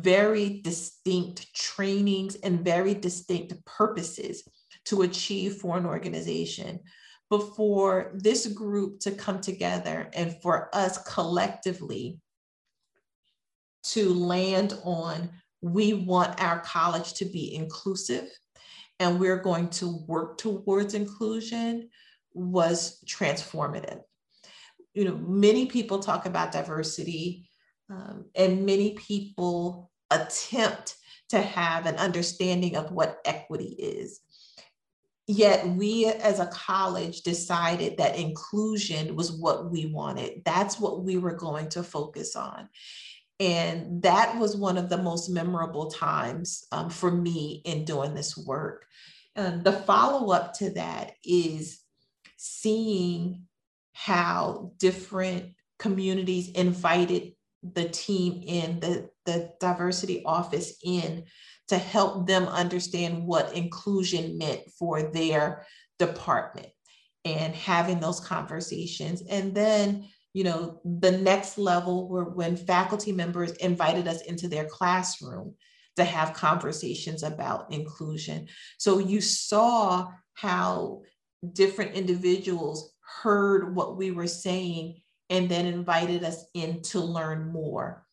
very 0.00 0.60
distinct 0.60 1.54
trainings 1.54 2.36
and 2.36 2.64
very 2.64 2.94
distinct 2.94 3.64
purposes 3.64 4.48
to 4.86 5.02
achieve 5.02 5.56
for 5.56 5.76
an 5.76 5.86
organization. 5.86 6.80
But 7.30 7.56
for 7.56 8.12
this 8.14 8.46
group 8.46 9.00
to 9.00 9.10
come 9.12 9.40
together 9.40 10.10
and 10.14 10.36
for 10.42 10.68
us 10.74 10.98
collectively 10.98 12.18
to 13.84 14.12
land 14.14 14.78
on 14.84 15.30
we 15.62 15.94
want 15.94 16.42
our 16.42 16.58
college 16.60 17.14
to 17.14 17.24
be 17.24 17.54
inclusive 17.54 18.28
and 18.98 19.18
we're 19.18 19.38
going 19.38 19.68
to 19.68 20.04
work 20.06 20.36
towards 20.36 20.94
inclusion 20.94 21.88
was 22.34 23.02
transformative. 23.06 24.00
You 24.94 25.04
know, 25.06 25.16
many 25.16 25.66
people 25.66 26.00
talk 26.00 26.26
about 26.26 26.52
diversity 26.52 27.48
um, 27.92 28.24
and 28.34 28.64
many 28.64 28.94
people 28.94 29.90
attempt 30.10 30.96
to 31.28 31.40
have 31.40 31.86
an 31.86 31.96
understanding 31.96 32.76
of 32.76 32.90
what 32.90 33.20
equity 33.24 33.74
is. 33.78 34.20
Yet 35.26 35.66
we 35.68 36.06
as 36.06 36.40
a 36.40 36.46
college 36.46 37.22
decided 37.22 37.96
that 37.96 38.18
inclusion 38.18 39.14
was 39.14 39.32
what 39.32 39.70
we 39.70 39.86
wanted. 39.86 40.42
That's 40.44 40.80
what 40.80 41.04
we 41.04 41.16
were 41.16 41.34
going 41.34 41.68
to 41.70 41.82
focus 41.82 42.34
on. 42.34 42.68
And 43.38 44.02
that 44.02 44.36
was 44.38 44.56
one 44.56 44.76
of 44.76 44.88
the 44.88 44.98
most 44.98 45.28
memorable 45.28 45.90
times 45.90 46.64
um, 46.72 46.90
for 46.90 47.10
me 47.10 47.62
in 47.64 47.84
doing 47.84 48.14
this 48.14 48.36
work. 48.36 48.86
And 49.34 49.64
the 49.64 49.72
follow 49.72 50.32
up 50.32 50.54
to 50.54 50.70
that 50.70 51.12
is 51.24 51.80
seeing 52.36 53.46
how 53.92 54.72
different 54.78 55.54
communities 55.78 56.50
invited 56.50 57.32
the 57.62 57.88
team 57.88 58.42
in, 58.44 58.80
the, 58.80 59.08
the 59.24 59.52
diversity 59.60 60.22
office 60.24 60.74
in 60.84 61.24
to 61.68 61.78
help 61.78 62.26
them 62.26 62.44
understand 62.48 63.24
what 63.24 63.54
inclusion 63.54 64.36
meant 64.36 64.62
for 64.78 65.02
their 65.02 65.64
department 65.98 66.68
and 67.24 67.54
having 67.54 68.00
those 68.00 68.20
conversations. 68.20 69.22
And 69.30 69.54
then, 69.54 70.08
you 70.32 70.44
know, 70.44 70.80
the 70.84 71.12
next 71.12 71.58
level 71.58 72.08
were 72.08 72.24
when 72.24 72.56
faculty 72.56 73.12
members 73.12 73.52
invited 73.52 74.08
us 74.08 74.22
into 74.22 74.48
their 74.48 74.64
classroom 74.64 75.54
to 75.96 76.04
have 76.04 76.34
conversations 76.34 77.22
about 77.22 77.72
inclusion. 77.72 78.48
So 78.78 78.98
you 78.98 79.20
saw 79.20 80.08
how 80.34 81.02
different 81.52 81.94
individuals 81.94 82.94
heard 83.22 83.74
what 83.74 83.96
we 83.96 84.10
were 84.10 84.26
saying 84.26 85.01
and 85.32 85.48
then 85.48 85.64
invited 85.64 86.22
us 86.22 86.44
in 86.52 86.82
to 86.82 87.00
learn 87.00 87.50
more. 87.50 88.06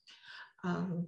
Um, 0.63 1.07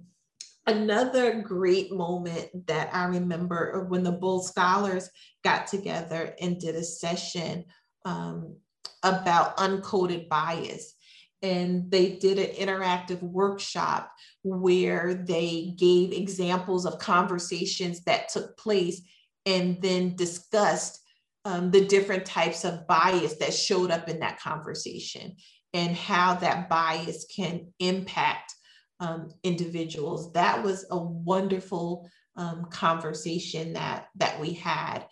another 0.66 1.40
great 1.40 1.90
moment 1.90 2.66
that 2.66 2.94
I 2.94 3.06
remember 3.06 3.86
when 3.88 4.02
the 4.02 4.12
Bold 4.12 4.44
Scholars 4.44 5.08
got 5.42 5.66
together 5.66 6.34
and 6.38 6.60
did 6.60 6.76
a 6.76 6.84
session 6.84 7.64
um, 8.04 8.56
about 9.02 9.56
uncoded 9.56 10.28
bias. 10.28 10.94
And 11.40 11.90
they 11.90 12.16
did 12.16 12.38
an 12.38 12.54
interactive 12.56 13.22
workshop 13.22 14.12
where 14.44 15.14
they 15.14 15.74
gave 15.78 16.12
examples 16.12 16.84
of 16.84 16.98
conversations 16.98 18.02
that 18.04 18.28
took 18.28 18.58
place 18.58 19.00
and 19.46 19.80
then 19.80 20.14
discussed 20.14 21.00
um, 21.46 21.70
the 21.70 21.86
different 21.86 22.26
types 22.26 22.64
of 22.64 22.86
bias 22.86 23.36
that 23.36 23.54
showed 23.54 23.90
up 23.90 24.10
in 24.10 24.20
that 24.20 24.38
conversation 24.38 25.36
and 25.74 25.96
how 25.96 26.34
that 26.34 26.68
bias 26.68 27.26
can 27.34 27.72
impact 27.78 28.54
um, 29.00 29.30
individuals. 29.42 30.32
That 30.32 30.62
was 30.62 30.86
a 30.90 30.98
wonderful 30.98 32.08
um, 32.36 32.66
conversation 32.66 33.72
that, 33.72 34.06
that 34.16 34.40
we 34.40 34.52
had. 34.52 35.06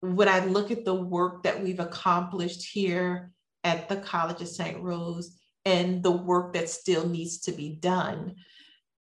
When 0.00 0.28
I 0.28 0.44
look 0.44 0.70
at 0.70 0.84
the 0.84 0.94
work 0.94 1.42
that 1.42 1.62
we've 1.62 1.80
accomplished 1.80 2.68
here 2.72 3.32
at 3.64 3.88
the 3.88 3.96
College 3.96 4.42
of 4.42 4.48
St. 4.48 4.80
Rose 4.80 5.36
and 5.64 6.02
the 6.02 6.12
work 6.12 6.52
that 6.52 6.68
still 6.68 7.08
needs 7.08 7.40
to 7.40 7.52
be 7.52 7.76
done, 7.76 8.36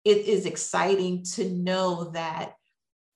it 0.05 0.27
is 0.27 0.47
exciting 0.47 1.25
to 1.35 1.49
know 1.51 2.11
that 2.13 2.55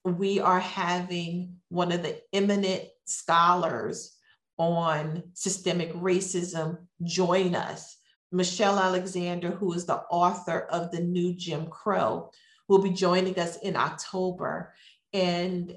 we 0.04 0.40
are 0.40 0.60
having 0.60 1.56
one 1.68 1.92
of 1.92 2.02
the 2.02 2.20
eminent 2.32 2.84
scholars 3.06 4.16
on 4.58 5.22
systemic 5.34 5.92
racism 5.94 6.76
join 7.04 7.54
us. 7.54 7.96
Michelle 8.30 8.78
Alexander, 8.78 9.50
who 9.50 9.72
is 9.74 9.84
the 9.84 10.00
author 10.10 10.60
of 10.70 10.90
The 10.90 11.00
New 11.00 11.34
Jim 11.34 11.66
Crow, 11.66 12.30
will 12.68 12.82
be 12.82 12.90
joining 12.90 13.38
us 13.38 13.58
in 13.58 13.76
October. 13.76 14.72
And 15.12 15.74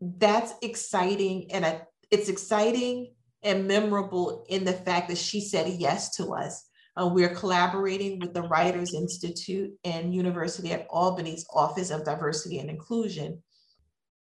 that's 0.00 0.52
exciting. 0.62 1.50
And 1.50 1.80
it's 2.10 2.28
exciting 2.28 3.12
and 3.42 3.66
memorable 3.66 4.46
in 4.48 4.64
the 4.64 4.72
fact 4.72 5.08
that 5.08 5.18
she 5.18 5.40
said 5.40 5.68
yes 5.68 6.16
to 6.16 6.34
us. 6.34 6.64
Uh, 7.00 7.06
we're 7.06 7.34
collaborating 7.34 8.18
with 8.18 8.32
the 8.32 8.42
Writers 8.42 8.94
Institute 8.94 9.72
and 9.84 10.14
University 10.14 10.72
at 10.72 10.86
Albany's 10.88 11.46
Office 11.52 11.90
of 11.90 12.04
Diversity 12.04 12.58
and 12.58 12.70
Inclusion. 12.70 13.42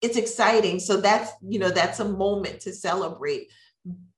It's 0.03 0.17
exciting. 0.17 0.79
So 0.79 1.01
that's, 1.01 1.33
you 1.43 1.59
know, 1.59 1.71
that's 1.71 2.01
a 2.01 2.09
moment 2.09 2.61
to 2.61 2.73
celebrate 2.73 3.49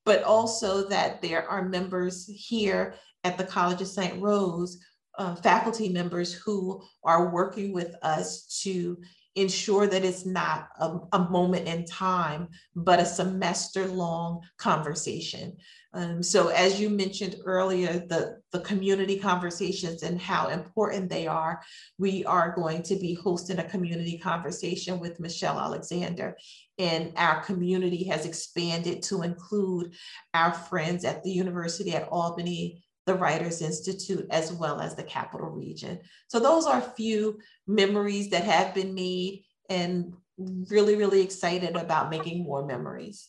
but 0.04 0.22
also 0.22 0.88
that 0.88 1.22
there 1.22 1.48
are 1.48 1.68
members 1.68 2.26
here 2.26 2.94
at 3.24 3.38
the 3.38 3.44
College 3.44 3.80
of 3.80 3.88
St. 3.88 4.20
Rose, 4.20 4.78
uh, 5.18 5.34
faculty 5.36 5.88
members 5.88 6.32
who 6.32 6.82
are 7.04 7.32
working 7.32 7.72
with 7.72 7.94
us 8.02 8.60
to 8.62 8.98
ensure 9.34 9.86
that 9.86 10.04
it's 10.04 10.26
not 10.26 10.68
a, 10.78 10.98
a 11.12 11.28
moment 11.30 11.66
in 11.66 11.84
time, 11.86 12.48
but 12.74 13.00
a 13.00 13.06
semester 13.06 13.86
long 13.86 14.40
conversation. 14.58 15.56
Um, 15.94 16.22
so 16.22 16.48
as 16.48 16.80
you 16.80 16.88
mentioned 16.88 17.36
earlier, 17.44 17.92
the, 17.92 18.40
the 18.52 18.60
community 18.60 19.18
conversations 19.18 20.02
and 20.02 20.20
how 20.20 20.48
important 20.48 21.10
they 21.10 21.26
are, 21.26 21.60
we 21.98 22.24
are 22.24 22.54
going 22.54 22.82
to 22.84 22.96
be 22.96 23.14
hosting 23.14 23.58
a 23.58 23.68
community 23.68 24.18
conversation 24.18 24.98
with 25.00 25.20
Michelle 25.20 25.60
Alexander. 25.60 26.36
And 26.78 27.12
our 27.16 27.42
community 27.42 28.04
has 28.04 28.24
expanded 28.24 29.02
to 29.04 29.22
include 29.22 29.94
our 30.32 30.54
friends 30.54 31.04
at 31.04 31.22
the 31.22 31.30
University 31.30 31.94
at 31.94 32.08
Albany, 32.08 32.82
the 33.04 33.14
Writers 33.14 33.60
Institute, 33.60 34.26
as 34.30 34.52
well 34.52 34.80
as 34.80 34.94
the 34.94 35.02
Capital 35.02 35.50
Region. 35.50 36.00
So 36.28 36.40
those 36.40 36.64
are 36.64 36.78
a 36.78 36.92
few 36.96 37.38
memories 37.66 38.30
that 38.30 38.44
have 38.44 38.74
been 38.74 38.94
made 38.94 39.44
and 39.68 40.14
really, 40.38 40.96
really 40.96 41.20
excited 41.20 41.76
about 41.76 42.10
making 42.10 42.42
more 42.42 42.64
memories. 42.64 43.28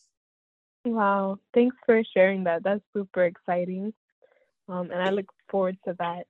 Wow, 0.84 1.38
thanks 1.54 1.76
for 1.86 2.02
sharing 2.12 2.44
that. 2.44 2.62
That's 2.62 2.82
super 2.92 3.24
exciting. 3.24 3.94
Um, 4.68 4.90
and 4.90 5.02
I 5.02 5.10
look 5.10 5.26
forward 5.50 5.78
to 5.86 5.94
that. 5.98 6.26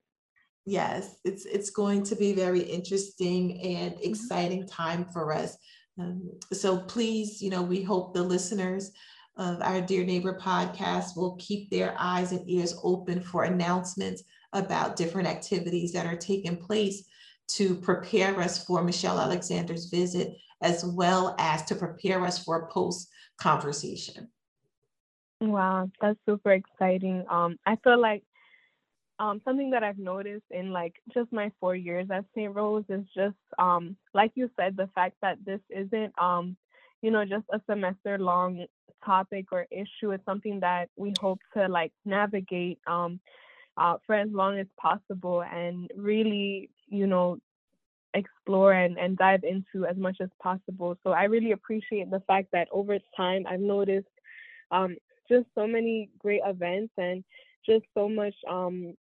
Yes, 0.66 1.16
it's 1.24 1.44
it's 1.44 1.70
going 1.70 2.04
to 2.04 2.16
be 2.16 2.32
very 2.32 2.60
interesting 2.60 3.60
and 3.60 3.94
mm-hmm. 3.94 4.10
exciting 4.10 4.66
time 4.66 5.04
for 5.12 5.32
us. 5.32 5.56
Um, 5.98 6.30
so 6.52 6.78
please, 6.78 7.42
you 7.42 7.50
know, 7.50 7.62
we 7.62 7.82
hope 7.82 8.14
the 8.14 8.22
listeners 8.22 8.90
of 9.36 9.60
our 9.62 9.80
Dear 9.80 10.04
Neighbor 10.04 10.38
podcast 10.40 11.16
will 11.16 11.36
keep 11.36 11.70
their 11.70 11.94
eyes 11.98 12.32
and 12.32 12.48
ears 12.48 12.78
open 12.82 13.20
for 13.20 13.44
announcements 13.44 14.22
about 14.52 14.96
different 14.96 15.28
activities 15.28 15.92
that 15.92 16.06
are 16.06 16.16
taking 16.16 16.56
place 16.56 17.04
to 17.46 17.74
prepare 17.74 18.40
us 18.40 18.64
for 18.64 18.82
Michelle 18.82 19.20
Alexander's 19.20 19.86
visit, 19.86 20.36
as 20.62 20.84
well 20.84 21.34
as 21.38 21.64
to 21.64 21.74
prepare 21.74 22.24
us 22.24 22.42
for 22.42 22.60
a 22.60 22.72
post 22.72 23.08
conversation. 23.36 24.28
Wow, 25.50 25.90
that's 26.00 26.18
super 26.26 26.52
exciting. 26.52 27.24
Um, 27.30 27.58
I 27.66 27.76
feel 27.82 28.00
like 28.00 28.22
um, 29.18 29.40
something 29.44 29.70
that 29.70 29.82
I've 29.84 29.98
noticed 29.98 30.44
in 30.50 30.72
like 30.72 30.94
just 31.12 31.32
my 31.32 31.50
four 31.60 31.74
years 31.74 32.08
at 32.10 32.24
St. 32.34 32.54
Rose 32.54 32.84
is 32.88 33.04
just 33.14 33.36
um, 33.58 33.96
like 34.14 34.32
you 34.34 34.50
said, 34.56 34.76
the 34.76 34.88
fact 34.94 35.16
that 35.22 35.38
this 35.44 35.60
isn't 35.70 36.12
um, 36.20 36.56
you 37.02 37.10
know 37.10 37.24
just 37.24 37.44
a 37.52 37.60
semester 37.70 38.18
long 38.18 38.66
topic 39.04 39.46
or 39.52 39.66
issue. 39.70 40.12
It's 40.12 40.24
something 40.24 40.60
that 40.60 40.88
we 40.96 41.12
hope 41.20 41.40
to 41.56 41.68
like 41.68 41.92
navigate 42.04 42.78
um, 42.86 43.20
uh, 43.76 43.96
for 44.06 44.14
as 44.14 44.28
long 44.30 44.58
as 44.58 44.66
possible 44.80 45.42
and 45.42 45.90
really 45.96 46.70
you 46.88 47.06
know 47.06 47.38
explore 48.14 48.72
and, 48.72 48.98
and 48.98 49.16
dive 49.16 49.42
into 49.44 49.86
as 49.86 49.96
much 49.96 50.18
as 50.20 50.28
possible. 50.42 50.96
So 51.02 51.10
I 51.10 51.24
really 51.24 51.52
appreciate 51.52 52.10
the 52.10 52.20
fact 52.26 52.48
that 52.52 52.68
over 52.72 52.98
time 53.16 53.44
I've 53.48 53.60
noticed 53.60 54.06
um, 54.70 54.96
just 55.28 55.46
so 55.54 55.66
many 55.66 56.10
great 56.18 56.42
events 56.44 56.92
and 56.98 57.24
just 57.66 57.84
so 57.94 58.08
much 58.08 58.34
um, 58.50 58.94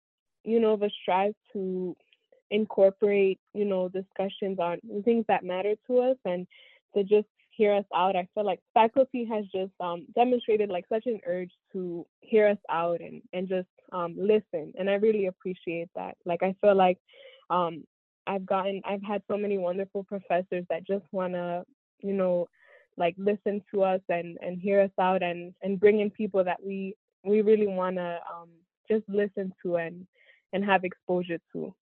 you 0.44 0.61
know 0.61 0.76
the 0.76 0.90
strive 1.02 1.35
to 1.52 1.96
incorporate 2.50 3.40
you 3.54 3.64
know 3.64 3.88
discussions 3.88 4.58
on 4.58 4.78
things 5.04 5.24
that 5.28 5.44
matter 5.44 5.74
to 5.87 6.00
us 6.00 6.16
and 6.24 6.46
to 6.94 7.02
just 7.02 7.26
hear 7.54 7.74
us 7.74 7.85
out. 7.94 8.16
I 8.16 8.26
feel 8.35 8.44
like 8.44 8.61
faculty 8.74 9.24
has 9.26 9.44
just 9.54 9.72
um, 9.80 10.06
demonstrated 10.14 10.70
like 10.70 10.87
such 10.88 11.04
an 11.06 11.20
urge 11.26 11.50
to 11.72 12.06
hear 12.20 12.48
us 12.48 12.58
out 12.70 13.00
and 13.00 13.22
and 13.32 13.48
just 13.48 13.68
um, 13.92 14.14
listen 14.16 14.72
and 14.78 14.88
i 14.88 14.94
really 14.94 15.26
appreciate 15.26 15.88
that. 15.94 16.16
Like 16.24 16.42
i 16.42 16.54
feel 16.61 16.74
like 16.74 16.98
um, 17.50 17.85
i've 18.26 18.46
gotten 18.46 18.80
i've 18.85 19.02
had 19.02 19.22
so 19.28 19.37
many 19.37 19.58
wonderful 19.58 20.04
professors 20.04 20.64
that 20.70 20.87
just 20.87 21.04
want 21.12 21.32
to 21.35 21.64
you 22.00 22.12
know 22.12 22.48
like 22.96 23.14
listen 23.18 23.62
to 23.72 23.83
us 23.83 24.00
and 24.09 24.38
and 24.40 24.61
hear 24.61 24.81
us 24.81 24.90
out 25.00 25.22
and 25.22 25.55
and 25.62 25.81
bring 25.81 26.00
in 26.00 26.11
people 26.11 26.44
that 26.44 26.59
we 26.64 26.94
we 27.24 27.42
really 27.42 27.66
want 27.66 27.96
to 27.96 28.18
um, 28.33 28.48
just 28.88 29.05
listen 29.09 29.52
to 29.62 29.76
and 29.76 30.07
and 30.52 30.64
have 30.64 30.85
exposure 30.85 31.38
to. 31.52 31.74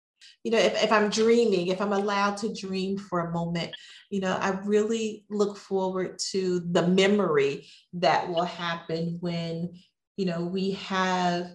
You 0.43 0.51
know 0.51 0.59
if, 0.59 0.83
if 0.83 0.91
i'm 0.91 1.11
dreaming 1.11 1.69
if 1.69 1.81
i'm 1.81 1.93
allowed 1.93 2.39
to 2.39 2.53
dream 2.53 2.99
for 2.99 3.21
a 3.21 3.31
moment 3.31 3.73
you 4.11 4.21
know 4.21 4.37
i 4.41 4.51
really 4.65 5.25
look 5.31 5.57
forward 5.57 6.19
to 6.31 6.61
the 6.73 6.87
memory 6.89 7.69
that 7.93 8.29
will 8.29 8.45
happen 8.45 9.19
when 9.21 9.75
you 10.17 10.27
know 10.27 10.45
we 10.45 10.73
have 10.73 11.53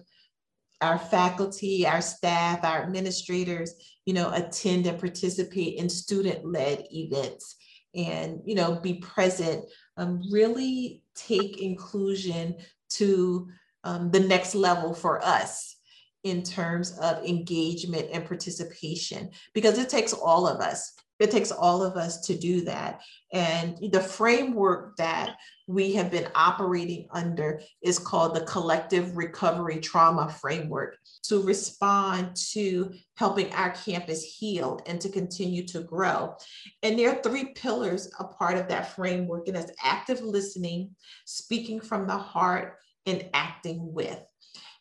our 0.80 0.98
faculty 0.98 1.86
our 1.86 2.00
staff 2.00 2.64
our 2.64 2.82
administrators 2.82 3.74
you 4.06 4.14
know 4.14 4.32
attend 4.32 4.86
and 4.86 4.98
participate 4.98 5.76
in 5.76 5.90
student-led 5.90 6.86
events 6.90 7.56
and 7.94 8.40
you 8.44 8.54
know 8.54 8.74
be 8.74 8.94
present 8.94 9.64
um, 9.96 10.22
really 10.30 11.02
take 11.14 11.60
inclusion 11.60 12.56
to 12.88 13.48
um, 13.84 14.10
the 14.10 14.20
next 14.20 14.54
level 14.54 14.94
for 14.94 15.24
us 15.24 15.76
in 16.24 16.42
terms 16.42 16.98
of 16.98 17.22
engagement 17.24 18.08
and 18.12 18.24
participation 18.24 19.30
because 19.52 19.78
it 19.78 19.88
takes 19.88 20.12
all 20.12 20.46
of 20.48 20.60
us 20.60 20.94
it 21.20 21.30
takes 21.30 21.52
all 21.52 21.82
of 21.82 21.96
us 21.96 22.20
to 22.22 22.36
do 22.36 22.62
that. 22.62 23.00
And 23.32 23.78
the 23.92 24.00
framework 24.00 24.96
that 24.96 25.36
we 25.66 25.92
have 25.94 26.10
been 26.10 26.28
operating 26.34 27.06
under 27.12 27.60
is 27.82 27.98
called 27.98 28.34
the 28.34 28.44
collective 28.44 29.16
recovery 29.16 29.78
trauma 29.78 30.28
framework 30.28 30.96
to 31.24 31.42
respond 31.42 32.36
to 32.52 32.92
helping 33.16 33.52
our 33.54 33.70
campus 33.70 34.22
heal 34.24 34.80
and 34.86 35.00
to 35.00 35.08
continue 35.08 35.64
to 35.68 35.80
grow. 35.80 36.36
And 36.82 36.98
there 36.98 37.10
are 37.10 37.22
three 37.22 37.52
pillars 37.54 38.10
a 38.18 38.24
part 38.24 38.58
of 38.58 38.68
that 38.68 38.94
framework 38.94 39.46
and 39.46 39.56
that's 39.56 39.72
active 39.82 40.20
listening 40.20 40.90
speaking 41.24 41.80
from 41.80 42.06
the 42.06 42.18
heart 42.18 42.78
and 43.06 43.28
acting 43.34 43.92
with 43.92 44.20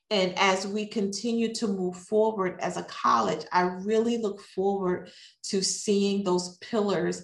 and 0.09 0.37
as 0.37 0.67
we 0.67 0.85
continue 0.85 1.53
to 1.55 1.67
move 1.67 1.95
forward 1.95 2.59
as 2.59 2.77
a 2.77 2.83
college, 2.83 3.45
I 3.51 3.61
really 3.61 4.17
look 4.17 4.41
forward 4.41 5.09
to 5.43 5.63
seeing 5.63 6.23
those 6.23 6.57
pillars 6.57 7.23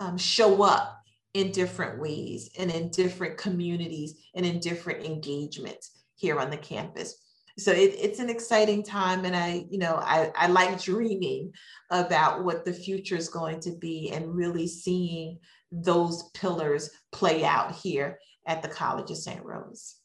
um, 0.00 0.16
show 0.16 0.62
up 0.62 1.02
in 1.34 1.50
different 1.50 2.00
ways 2.00 2.50
and 2.58 2.70
in 2.70 2.90
different 2.90 3.38
communities 3.38 4.14
and 4.34 4.46
in 4.46 4.60
different 4.60 5.04
engagements 5.04 5.90
here 6.16 6.38
on 6.38 6.50
the 6.50 6.56
campus. 6.56 7.16
So 7.58 7.72
it, 7.72 7.96
it's 7.98 8.20
an 8.20 8.30
exciting 8.30 8.84
time, 8.84 9.24
and 9.24 9.34
I, 9.34 9.66
you 9.68 9.78
know, 9.78 9.96
I, 9.96 10.30
I 10.36 10.46
like 10.46 10.80
dreaming 10.80 11.52
about 11.90 12.44
what 12.44 12.64
the 12.64 12.72
future 12.72 13.16
is 13.16 13.28
going 13.28 13.58
to 13.60 13.72
be 13.72 14.12
and 14.12 14.32
really 14.32 14.68
seeing 14.68 15.38
those 15.72 16.30
pillars 16.34 16.90
play 17.10 17.44
out 17.44 17.74
here 17.74 18.20
at 18.46 18.62
the 18.62 18.68
College 18.68 19.10
of 19.10 19.16
St. 19.16 19.44
Rose 19.44 19.96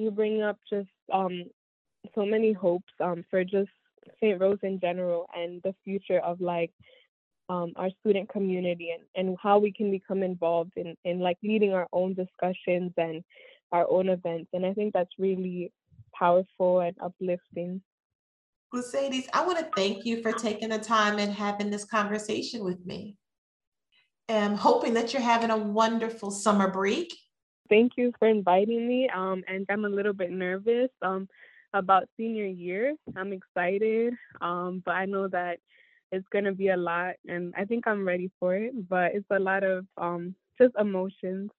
you 0.00 0.10
bring 0.10 0.42
up 0.42 0.58
just 0.68 0.88
um, 1.12 1.44
so 2.14 2.24
many 2.24 2.52
hopes 2.52 2.92
um, 3.00 3.24
for 3.30 3.44
just 3.44 3.70
St. 4.20 4.40
Rose 4.40 4.58
in 4.62 4.80
general 4.80 5.26
and 5.34 5.60
the 5.62 5.74
future 5.84 6.20
of 6.20 6.40
like 6.40 6.70
um, 7.48 7.72
our 7.76 7.90
student 8.00 8.28
community 8.28 8.90
and, 8.92 9.02
and 9.16 9.36
how 9.42 9.58
we 9.58 9.72
can 9.72 9.90
become 9.90 10.22
involved 10.22 10.72
in, 10.76 10.96
in 11.04 11.18
like 11.18 11.36
leading 11.42 11.72
our 11.72 11.88
own 11.92 12.14
discussions 12.14 12.92
and 12.96 13.22
our 13.72 13.86
own 13.90 14.08
events. 14.08 14.50
And 14.52 14.64
I 14.64 14.72
think 14.72 14.92
that's 14.92 15.10
really 15.18 15.72
powerful 16.14 16.80
and 16.80 16.96
uplifting. 17.02 17.82
Mercedes, 18.72 19.28
I 19.32 19.44
want 19.44 19.58
to 19.58 19.68
thank 19.74 20.04
you 20.04 20.22
for 20.22 20.32
taking 20.32 20.68
the 20.68 20.78
time 20.78 21.18
and 21.18 21.32
having 21.32 21.70
this 21.70 21.84
conversation 21.84 22.64
with 22.64 22.86
me. 22.86 23.16
I'm 24.28 24.54
hoping 24.54 24.94
that 24.94 25.12
you're 25.12 25.22
having 25.22 25.50
a 25.50 25.58
wonderful 25.58 26.30
summer 26.30 26.70
break 26.70 27.12
thank 27.70 27.92
you 27.96 28.12
for 28.18 28.28
inviting 28.28 28.86
me. 28.86 29.08
Um, 29.08 29.42
and 29.48 29.64
I'm 29.70 29.86
a 29.86 29.88
little 29.88 30.12
bit 30.12 30.30
nervous 30.30 30.90
um, 31.00 31.28
about 31.72 32.08
senior 32.16 32.46
year. 32.46 32.94
I'm 33.16 33.32
excited, 33.32 34.12
um, 34.42 34.82
but 34.84 34.92
I 34.92 35.06
know 35.06 35.28
that 35.28 35.60
it's 36.12 36.28
going 36.32 36.44
to 36.44 36.52
be 36.52 36.68
a 36.68 36.76
lot, 36.76 37.14
and 37.26 37.54
I 37.56 37.64
think 37.64 37.86
I'm 37.86 38.06
ready 38.06 38.30
for 38.40 38.54
it. 38.56 38.88
But 38.88 39.14
it's 39.14 39.30
a 39.30 39.38
lot 39.38 39.62
of 39.62 39.86
um, 39.96 40.34
just 40.60 40.74
emotions. 40.78 41.50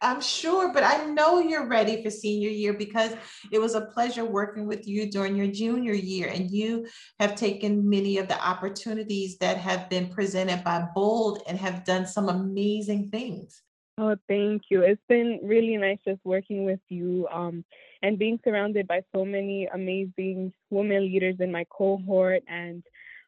I'm 0.00 0.20
sure, 0.20 0.72
but 0.72 0.82
I 0.82 1.04
know 1.04 1.38
you're 1.38 1.68
ready 1.68 2.02
for 2.02 2.10
senior 2.10 2.48
year 2.48 2.72
because 2.72 3.12
it 3.52 3.60
was 3.60 3.76
a 3.76 3.82
pleasure 3.82 4.24
working 4.24 4.66
with 4.66 4.88
you 4.88 5.08
during 5.08 5.36
your 5.36 5.46
junior 5.46 5.92
year, 5.92 6.28
and 6.28 6.50
you 6.50 6.86
have 7.20 7.36
taken 7.36 7.88
many 7.88 8.18
of 8.18 8.26
the 8.26 8.42
opportunities 8.44 9.38
that 9.38 9.58
have 9.58 9.88
been 9.88 10.08
presented 10.08 10.64
by 10.64 10.84
Bold 10.92 11.42
and 11.46 11.56
have 11.56 11.84
done 11.84 12.04
some 12.04 12.28
amazing 12.28 13.10
things. 13.10 13.62
Oh, 13.98 14.16
thank 14.28 14.62
you. 14.70 14.82
It's 14.82 15.02
been 15.08 15.38
really 15.42 15.76
nice 15.76 15.98
just 16.04 16.20
working 16.24 16.64
with 16.64 16.80
you 16.88 17.28
um, 17.32 17.64
and 18.02 18.18
being 18.18 18.38
surrounded 18.44 18.86
by 18.86 19.02
so 19.14 19.24
many 19.24 19.66
amazing 19.72 20.52
women 20.70 21.02
leaders 21.04 21.36
in 21.40 21.52
my 21.52 21.64
cohort. 21.70 22.42
And 22.48 22.82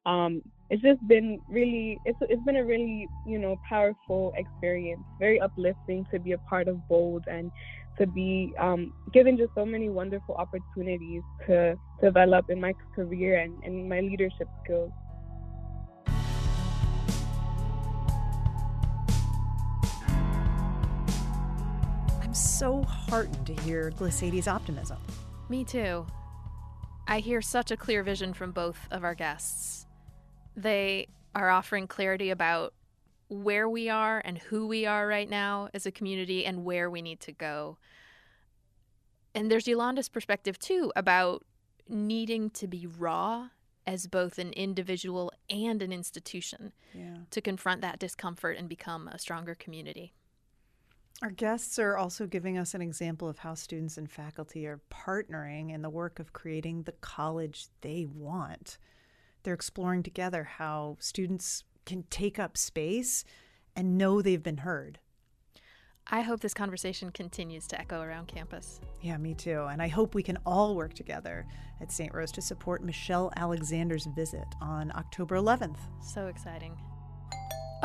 um, 0.06 0.42
it's 0.70 0.82
just 0.82 1.06
been 1.06 1.40
really, 1.48 2.00
it's, 2.04 2.18
it's 2.22 2.42
been 2.44 2.56
a 2.56 2.64
really, 2.64 3.10
you 3.24 3.38
know, 3.38 3.56
powerful 3.68 4.32
experience, 4.36 5.04
very 5.18 5.38
uplifting 5.40 6.06
to 6.12 6.18
be 6.18 6.32
a 6.32 6.38
part 6.38 6.66
of 6.68 6.86
Bold 6.88 7.24
and 7.30 7.52
to 7.98 8.06
be 8.06 8.54
um, 8.60 8.92
given 9.12 9.36
just 9.36 9.54
so 9.54 9.66
many 9.66 9.90
wonderful 9.90 10.34
opportunities 10.34 11.22
to 11.46 11.78
develop 12.02 12.46
in 12.48 12.60
my 12.60 12.74
career 12.94 13.38
and, 13.38 13.60
and 13.62 13.88
my 13.88 14.00
leadership 14.00 14.48
skills. 14.64 14.92
So 22.34 22.82
heartened 22.82 23.46
to 23.46 23.54
hear 23.62 23.92
Glesaidys' 23.92 24.48
optimism. 24.48 24.98
Me 25.48 25.62
too. 25.62 26.04
I 27.06 27.20
hear 27.20 27.40
such 27.40 27.70
a 27.70 27.76
clear 27.76 28.02
vision 28.02 28.34
from 28.34 28.50
both 28.50 28.88
of 28.90 29.04
our 29.04 29.14
guests. 29.14 29.86
They 30.56 31.06
are 31.34 31.48
offering 31.48 31.86
clarity 31.86 32.30
about 32.30 32.74
where 33.28 33.68
we 33.68 33.88
are 33.88 34.20
and 34.24 34.38
who 34.38 34.66
we 34.66 34.84
are 34.84 35.06
right 35.06 35.30
now 35.30 35.68
as 35.72 35.86
a 35.86 35.92
community 35.92 36.44
and 36.44 36.64
where 36.64 36.90
we 36.90 37.02
need 37.02 37.20
to 37.20 37.32
go. 37.32 37.78
And 39.32 39.48
there's 39.48 39.68
Yolanda's 39.68 40.08
perspective 40.08 40.58
too 40.58 40.92
about 40.96 41.44
needing 41.88 42.50
to 42.50 42.66
be 42.66 42.86
raw 42.86 43.50
as 43.86 44.08
both 44.08 44.38
an 44.38 44.52
individual 44.54 45.32
and 45.48 45.82
an 45.82 45.92
institution 45.92 46.72
yeah. 46.92 47.18
to 47.30 47.40
confront 47.40 47.80
that 47.82 48.00
discomfort 48.00 48.56
and 48.56 48.68
become 48.68 49.06
a 49.06 49.20
stronger 49.20 49.54
community. 49.54 50.14
Our 51.22 51.30
guests 51.30 51.78
are 51.78 51.96
also 51.96 52.26
giving 52.26 52.58
us 52.58 52.74
an 52.74 52.82
example 52.82 53.28
of 53.28 53.38
how 53.38 53.54
students 53.54 53.96
and 53.96 54.10
faculty 54.10 54.66
are 54.66 54.80
partnering 54.90 55.72
in 55.72 55.80
the 55.80 55.90
work 55.90 56.18
of 56.18 56.32
creating 56.32 56.82
the 56.82 56.92
college 56.92 57.68
they 57.80 58.06
want. 58.12 58.78
They're 59.42 59.54
exploring 59.54 60.02
together 60.02 60.44
how 60.44 60.96
students 60.98 61.64
can 61.86 62.04
take 62.10 62.38
up 62.38 62.56
space 62.56 63.24
and 63.76 63.96
know 63.96 64.22
they've 64.22 64.42
been 64.42 64.58
heard. 64.58 64.98
I 66.06 66.20
hope 66.20 66.40
this 66.40 66.52
conversation 66.52 67.10
continues 67.10 67.66
to 67.68 67.80
echo 67.80 68.02
around 68.02 68.28
campus. 68.28 68.80
Yeah, 69.00 69.16
me 69.16 69.34
too. 69.34 69.66
And 69.70 69.80
I 69.80 69.88
hope 69.88 70.14
we 70.14 70.22
can 70.22 70.36
all 70.44 70.76
work 70.76 70.92
together 70.92 71.46
at 71.80 71.90
St. 71.90 72.12
Rose 72.12 72.32
to 72.32 72.42
support 72.42 72.84
Michelle 72.84 73.32
Alexander's 73.36 74.06
visit 74.14 74.46
on 74.60 74.92
October 74.94 75.36
11th. 75.36 75.78
So 76.02 76.26
exciting. 76.26 76.76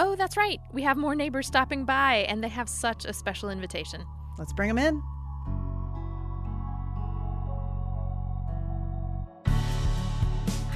Oh, 0.01 0.15
that's 0.15 0.38
right. 0.38 0.62
We 0.71 0.81
have 0.83 0.95
more 0.95 1.13
neighbors 1.13 1.45
stopping 1.45 1.83
by, 1.83 2.25
and 2.29 2.41
they 2.41 2.47
have 2.47 2.69
such 2.69 3.03
a 3.03 3.12
special 3.12 3.49
invitation. 3.49 4.05
Let's 4.38 4.53
bring 4.53 4.73
them 4.73 4.77
in. 4.77 5.03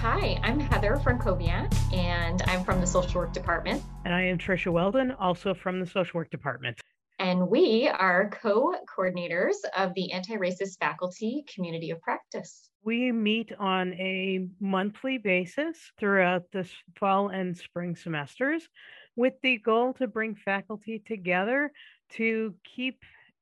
Hi, 0.01 0.38
I'm 0.43 0.59
Heather 0.59 0.97
from 0.97 1.19
Frankowiak, 1.19 1.73
and 1.93 2.41
I'm 2.47 2.65
from 2.65 2.81
the 2.81 2.86
social 2.86 3.21
work 3.21 3.31
department. 3.31 3.81
And 4.03 4.13
I 4.13 4.23
am 4.23 4.38
Trisha 4.38 4.73
Weldon, 4.73 5.13
also 5.13 5.53
from 5.53 5.79
the 5.79 5.88
social 5.88 6.17
work 6.17 6.29
department. 6.29 6.81
And 7.17 7.47
we 7.47 7.88
are 7.88 8.29
co 8.29 8.75
coordinators 8.93 9.55
of 9.77 9.93
the 9.93 10.12
Anti 10.12 10.36
Racist 10.36 10.79
Faculty 10.81 11.45
Community 11.55 11.91
of 11.91 12.01
Practice. 12.01 12.69
We 12.83 13.13
meet 13.13 13.53
on 13.57 13.93
a 13.93 14.47
monthly 14.59 15.17
basis 15.17 15.93
throughout 15.97 16.51
the 16.51 16.69
fall 16.97 17.29
and 17.29 17.55
spring 17.55 17.95
semesters 17.95 18.67
with 19.15 19.34
the 19.41 19.58
goal 19.58 19.93
to 19.93 20.08
bring 20.08 20.36
faculty 20.36 20.99
together 21.06 21.71
to 22.12 22.54
keep 22.63 22.99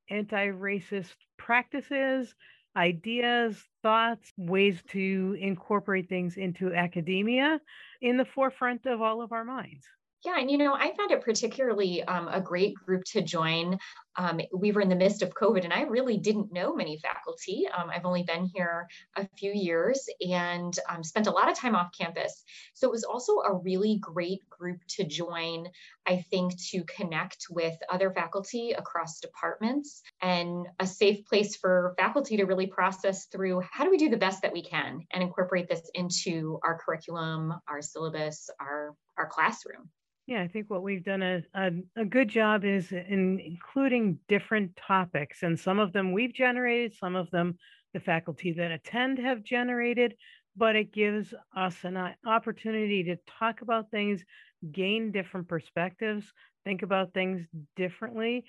anti 0.10 0.48
racist 0.48 1.16
practices, 1.38 2.34
ideas, 2.76 3.62
thoughts, 3.84 4.32
ways 4.38 4.82
to 4.90 5.38
incorporate 5.40 6.10
things 6.10 6.38
into 6.38 6.74
academia 6.74 7.60
in 8.02 8.18
the 8.18 8.26
forefront 8.26 8.86
of 8.86 9.02
all 9.02 9.22
of 9.22 9.32
our 9.32 9.46
minds. 9.46 9.86
Yeah, 10.24 10.38
and 10.38 10.52
you 10.52 10.60
know, 10.60 10.76
I 10.76 10.94
found 10.96 11.10
it 11.10 11.22
particularly 11.22 12.04
um, 12.04 12.28
a 12.28 12.40
great 12.40 12.76
group 12.76 13.04
to 13.06 13.24
join. 13.24 13.80
Um, 14.18 14.40
we 14.56 14.72
were 14.72 14.82
in 14.82 14.90
the 14.90 14.96
midst 14.96 15.24
of 15.24 15.34
COVID, 15.34 15.64
and 15.64 15.74
I 15.74 15.82
really 15.82 16.18
didn't 16.20 16.54
know 16.54 16.76
many 16.76 17.00
faculty. 17.00 17.68
Um, 17.76 17.90
I've 17.90 18.06
only 18.06 18.22
been 18.22 18.46
here 18.54 18.88
a 19.16 19.28
few 19.36 19.52
years 19.52 20.08
and 20.20 20.78
um, 20.88 21.04
spent 21.04 21.26
a 21.26 21.32
lot 21.32 21.50
of 21.50 21.58
time 21.58 21.74
off 21.74 21.90
campus. 21.98 22.44
So 22.76 22.88
it 22.88 22.92
was 22.92 23.04
also 23.04 23.38
a 23.40 23.58
really 23.64 23.98
great 24.00 24.48
group 24.48 24.82
to 24.90 25.06
join, 25.06 25.68
I 26.06 26.18
think, 26.30 26.54
to 26.70 26.84
connect 26.84 27.48
with 27.50 27.76
other 27.90 28.12
faculty 28.12 28.74
across 28.74 29.22
departments 29.22 30.04
and 30.22 30.68
a 30.80 30.86
safe 30.86 31.26
place 31.26 31.56
for 31.56 31.96
faculty 31.98 32.38
to 32.38 32.46
really 32.46 32.68
process 32.68 33.26
through 33.26 33.64
how 33.72 33.86
do 33.86 33.90
we 33.90 33.98
do 33.98 34.10
the 34.10 34.18
best 34.18 34.44
that 34.44 34.54
we 34.54 34.62
can 34.62 35.00
and 35.10 35.24
incorporate 35.24 35.68
this 35.68 35.90
into 35.96 36.60
our 36.64 36.78
curriculum, 36.78 37.56
our 37.68 37.82
syllabus, 37.82 38.52
our, 38.60 38.94
our 39.18 39.28
classroom. 39.28 39.90
Yeah, 40.32 40.44
I 40.44 40.48
think 40.48 40.70
what 40.70 40.82
we've 40.82 41.04
done 41.04 41.22
a, 41.22 41.42
a, 41.54 41.72
a, 41.98 42.06
good 42.06 42.30
job 42.30 42.64
is 42.64 42.94
in 42.94 43.38
including 43.46 44.18
different 44.30 44.78
topics, 44.78 45.44
and 45.44 45.60
some 45.60 45.78
of 45.78 45.92
them 45.92 46.14
we've 46.14 46.34
generated, 46.34 46.94
some 46.98 47.18
of 47.18 47.30
them 47.32 47.58
the 47.94 48.00
faculty 48.00 48.54
that 48.54 48.72
attend 48.72 49.20
have 49.20 49.44
generated, 49.44 50.16
but 50.56 50.78
it 50.78 50.94
gives 50.94 51.34
us 51.54 51.76
an 51.84 51.98
opportunity 52.26 53.04
to 53.04 53.18
talk 53.40 53.60
about 53.60 53.92
things, 53.92 54.24
gain 54.72 55.12
different 55.12 55.50
perspectives, 55.50 56.32
think 56.64 56.82
about 56.82 57.14
things 57.14 57.46
differently. 57.76 58.46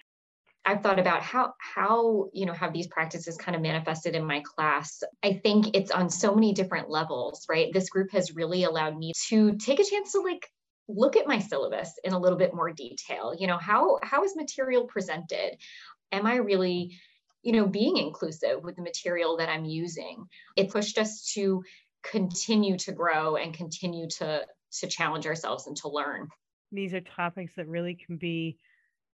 I've 0.64 0.84
thought 0.84 1.00
about 1.00 1.22
how 1.22 1.54
how 1.58 2.28
you 2.32 2.46
know 2.46 2.52
have 2.52 2.72
these 2.72 2.86
practices 2.86 3.36
kind 3.36 3.56
of 3.56 3.60
manifested 3.60 4.14
in 4.14 4.24
my 4.24 4.40
class. 4.54 5.02
I 5.24 5.40
think 5.42 5.76
it's 5.76 5.90
on 5.90 6.08
so 6.10 6.32
many 6.32 6.52
different 6.52 6.90
levels, 6.90 7.44
right? 7.50 7.72
This 7.72 7.90
group 7.90 8.12
has 8.12 8.36
really 8.36 8.62
allowed 8.62 8.96
me 8.96 9.12
to 9.30 9.56
take 9.56 9.80
a 9.80 9.84
chance 9.84 10.12
to 10.12 10.20
like 10.20 10.46
look 10.88 11.16
at 11.16 11.26
my 11.26 11.38
syllabus 11.38 11.92
in 12.04 12.12
a 12.12 12.18
little 12.18 12.38
bit 12.38 12.54
more 12.54 12.72
detail. 12.72 13.34
You 13.38 13.46
know 13.46 13.58
how 13.58 13.98
how 14.02 14.24
is 14.24 14.36
material 14.36 14.84
presented? 14.84 15.56
Am 16.10 16.26
i 16.26 16.36
really 16.36 16.96
you 17.42 17.52
know 17.52 17.66
being 17.66 17.96
inclusive 17.96 18.62
with 18.62 18.76
the 18.76 18.82
material 18.82 19.36
that 19.38 19.48
i'm 19.48 19.64
using? 19.64 20.24
It 20.56 20.70
pushed 20.70 20.98
us 20.98 21.32
to 21.34 21.62
continue 22.02 22.76
to 22.78 22.92
grow 22.92 23.36
and 23.36 23.54
continue 23.54 24.08
to 24.18 24.46
to 24.80 24.86
challenge 24.86 25.26
ourselves 25.26 25.66
and 25.66 25.76
to 25.76 25.88
learn. 25.88 26.28
These 26.72 26.94
are 26.94 27.00
topics 27.00 27.52
that 27.56 27.68
really 27.68 27.94
can 27.94 28.16
be 28.16 28.58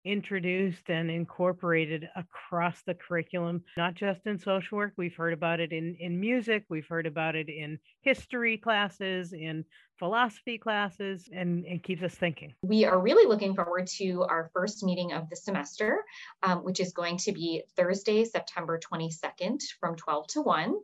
introduced 0.08 0.89
and 0.89 1.12
incorporated 1.12 2.08
across 2.15 2.82
the 2.84 2.93
curriculum, 2.93 3.63
not 3.76 3.93
just 3.93 4.26
in 4.26 4.39
social 4.39 4.78
work. 4.78 4.93
We've 4.98 5.15
heard 5.15 5.34
about 5.34 5.60
it 5.60 5.72
in, 5.72 5.96
in 6.00 6.20
music, 6.20 6.63
we've 6.70 6.88
heard 6.88 7.06
about 7.06 7.36
it 7.36 7.50
in 7.50 7.78
history 8.02 8.58
classes, 8.58 9.34
in 9.34 9.65
philosophy 10.00 10.58
classes, 10.58 11.28
and 11.34 11.65
it 11.65 11.84
keeps 11.84 12.04
us 12.04 12.15
thinking. 12.15 12.54
We 12.62 12.86
are 12.86 13.00
really 13.00 13.28
looking 13.28 13.56
forward 13.56 13.88
to 13.98 14.24
our 14.24 14.50
first 14.54 14.84
meeting 14.84 15.12
of 15.12 15.30
the 15.30 15.36
semester, 15.36 16.04
um, 16.43 16.60
which 16.60 16.80
is 16.80 16.93
going 16.93 17.17
to 17.17 17.32
be 17.32 17.63
Thursday, 17.76 18.24
September 18.24 18.80
22nd 18.80 19.60
from 19.80 19.96
12 19.96 20.28
to 20.28 20.41
1. 20.41 20.76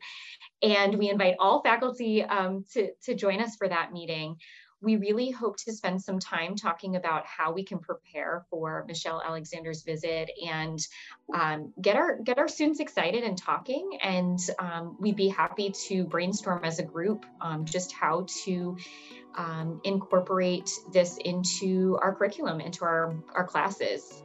And 0.63 0.97
we 0.97 1.09
invite 1.09 1.35
all 1.39 1.61
faculty 1.61 2.23
um, 2.23 2.65
to, 2.73 2.89
to 3.03 3.15
join 3.15 3.41
us 3.41 3.55
for 3.55 3.67
that 3.67 3.93
meeting 3.93 4.37
we 4.83 4.97
really 4.97 5.31
hope 5.31 5.55
to 5.55 5.71
spend 5.71 6.01
some 6.01 6.19
time 6.19 6.57
talking 6.57 6.97
about 6.97 7.25
how 7.25 7.53
we 7.53 7.63
can 7.63 7.79
prepare 7.79 8.45
for 8.49 8.83
Michelle 8.85 9.21
Alexander's 9.25 9.81
visit 9.81 10.29
and 10.45 10.85
um, 11.33 11.71
get 11.81 11.95
our 11.95 12.19
get 12.19 12.37
our 12.37 12.49
students 12.49 12.81
excited 12.81 13.23
and 13.23 13.37
talking. 13.37 13.97
And 14.03 14.37
um, 14.59 14.97
we'd 14.99 15.15
be 15.15 15.29
happy 15.29 15.73
to 15.87 16.03
brainstorm 16.03 16.65
as 16.65 16.79
a 16.79 16.83
group 16.83 17.25
um, 17.39 17.63
just 17.63 17.93
how 17.93 18.27
to 18.43 18.77
um, 19.37 19.79
incorporate 19.85 20.69
this 20.91 21.17
into 21.23 21.97
our 22.01 22.13
curriculum, 22.13 22.59
into 22.59 22.83
our, 22.83 23.15
our 23.33 23.45
classes. 23.45 24.21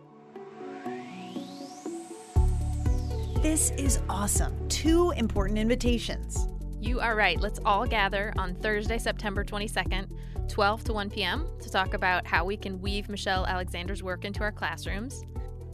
This 3.43 3.71
is 3.79 4.01
awesome. 4.09 4.69
Two 4.69 5.13
important 5.13 5.61
invitations. 5.61 6.49
You 6.81 6.99
are 6.99 7.15
right. 7.15 7.41
Let's 7.41 7.61
all 7.65 7.87
gather 7.87 8.33
on 8.37 8.57
Thursday, 8.57 8.99
September 8.99 9.45
22nd 9.45 10.09
12 10.49 10.85
to 10.85 10.93
1 10.93 11.11
p.m., 11.11 11.47
to 11.61 11.71
talk 11.71 11.95
about 11.95 12.27
how 12.27 12.45
we 12.45 12.57
can 12.57 12.81
weave 12.81 13.09
Michelle 13.09 13.47
Alexander's 13.47 14.03
work 14.03 14.25
into 14.25 14.41
our 14.41 14.53
classrooms. 14.53 15.23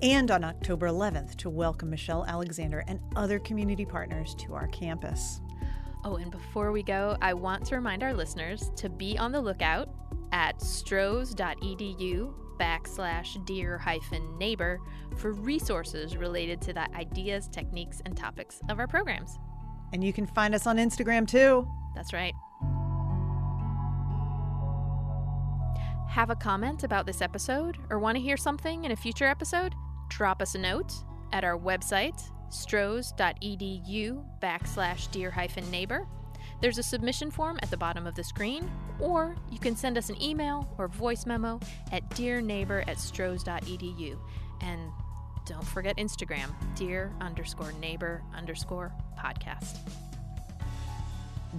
And 0.02 0.30
on 0.30 0.44
October 0.44 0.88
11th, 0.88 1.36
to 1.36 1.50
welcome 1.50 1.90
Michelle 1.90 2.26
Alexander 2.26 2.84
and 2.88 3.00
other 3.16 3.38
community 3.38 3.86
partners 3.86 4.34
to 4.40 4.54
our 4.54 4.66
campus. 4.68 5.40
Oh, 6.04 6.16
and 6.16 6.30
before 6.30 6.72
we 6.72 6.82
go, 6.82 7.16
I 7.22 7.32
want 7.32 7.64
to 7.66 7.76
remind 7.76 8.02
our 8.02 8.12
listeners 8.12 8.70
to 8.76 8.90
be 8.90 9.16
on 9.16 9.32
the 9.32 9.40
lookout 9.40 9.88
at 10.32 10.60
strose.edu 10.60 12.34
backslash 12.58 13.44
dear 13.46 13.78
hyphen 13.78 14.38
neighbor 14.38 14.80
for 15.16 15.32
resources 15.32 16.16
related 16.16 16.60
to 16.62 16.72
the 16.72 16.94
ideas, 16.94 17.48
techniques, 17.48 18.02
and 18.04 18.16
topics 18.16 18.60
of 18.68 18.78
our 18.78 18.86
programs. 18.86 19.38
And 19.92 20.04
you 20.04 20.12
can 20.12 20.26
find 20.26 20.54
us 20.54 20.66
on 20.66 20.76
Instagram 20.76 21.26
too. 21.26 21.66
That's 21.94 22.12
right. 22.12 22.34
Have 26.08 26.30
a 26.30 26.36
comment 26.36 26.84
about 26.84 27.06
this 27.06 27.20
episode 27.20 27.76
or 27.90 27.98
want 27.98 28.16
to 28.16 28.22
hear 28.22 28.36
something 28.36 28.84
in 28.84 28.92
a 28.92 28.96
future 28.96 29.26
episode? 29.26 29.74
Drop 30.08 30.40
us 30.40 30.54
a 30.54 30.58
note 30.58 30.92
at 31.32 31.44
our 31.44 31.58
website, 31.58 32.22
strose.edu 32.50 34.24
backslash 34.40 35.10
dear 35.10 35.30
hyphen 35.30 35.68
neighbor. 35.70 36.06
There's 36.60 36.78
a 36.78 36.82
submission 36.82 37.30
form 37.30 37.58
at 37.62 37.70
the 37.70 37.76
bottom 37.76 38.06
of 38.06 38.14
the 38.14 38.24
screen, 38.24 38.70
or 39.00 39.34
you 39.50 39.58
can 39.58 39.76
send 39.76 39.98
us 39.98 40.08
an 40.08 40.22
email 40.22 40.72
or 40.78 40.88
voice 40.88 41.26
memo 41.26 41.58
at 41.90 42.08
dearneighbor 42.10 42.84
at 42.86 42.98
strose.edu. 42.98 44.18
And 44.60 44.90
don't 45.46 45.66
forget 45.66 45.96
Instagram, 45.96 46.54
dear 46.74 47.12
underscore 47.20 47.72
neighbor 47.72 48.22
underscore 48.34 48.92
podcast. 49.18 49.78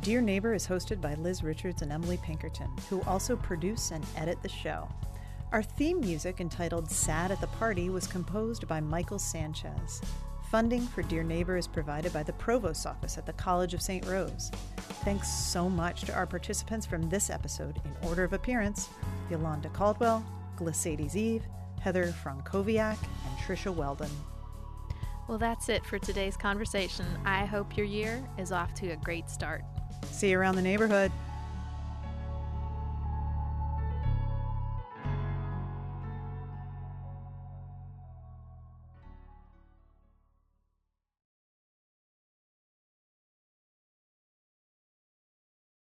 Dear 0.01 0.19
Neighbor 0.19 0.53
is 0.53 0.67
hosted 0.67 0.99
by 0.99 1.13
Liz 1.15 1.41
Richards 1.41 1.81
and 1.81 1.89
Emily 1.89 2.17
Pinkerton, 2.17 2.69
who 2.89 3.01
also 3.03 3.37
produce 3.37 3.91
and 3.91 4.05
edit 4.17 4.41
the 4.41 4.49
show. 4.49 4.89
Our 5.53 5.63
theme 5.63 6.01
music, 6.01 6.41
entitled 6.41 6.91
Sad 6.91 7.31
at 7.31 7.39
the 7.39 7.47
Party, 7.47 7.89
was 7.89 8.05
composed 8.05 8.67
by 8.67 8.81
Michael 8.81 9.19
Sanchez. 9.19 10.01
Funding 10.51 10.81
for 10.81 11.01
Dear 11.01 11.23
Neighbor 11.23 11.55
is 11.55 11.65
provided 11.65 12.11
by 12.11 12.23
the 12.23 12.33
Provost's 12.33 12.85
Office 12.85 13.17
at 13.17 13.25
the 13.25 13.33
College 13.33 13.73
of 13.73 13.81
St. 13.81 14.05
Rose. 14.05 14.51
Thanks 15.05 15.29
so 15.29 15.69
much 15.69 16.01
to 16.01 16.13
our 16.13 16.27
participants 16.27 16.85
from 16.85 17.09
this 17.09 17.29
episode 17.29 17.79
in 17.85 18.07
order 18.09 18.25
of 18.25 18.33
appearance 18.33 18.89
Yolanda 19.31 19.69
Caldwell, 19.69 20.25
Glesaidys 20.57 21.15
Eve, 21.15 21.43
Heather 21.79 22.07
Frankowiak, 22.07 22.97
and 22.99 23.37
Trisha 23.39 23.73
Weldon. 23.73 24.11
Well, 25.29 25.37
that's 25.37 25.69
it 25.69 25.85
for 25.85 25.99
today's 25.99 26.35
conversation. 26.35 27.05
I 27.23 27.45
hope 27.45 27.77
your 27.77 27.85
year 27.85 28.23
is 28.37 28.51
off 28.51 28.73
to 28.75 28.89
a 28.89 28.95
great 28.97 29.29
start. 29.29 29.63
See 30.11 30.31
you 30.31 30.39
around 30.39 30.55
the 30.55 30.61
neighborhood. 30.61 31.11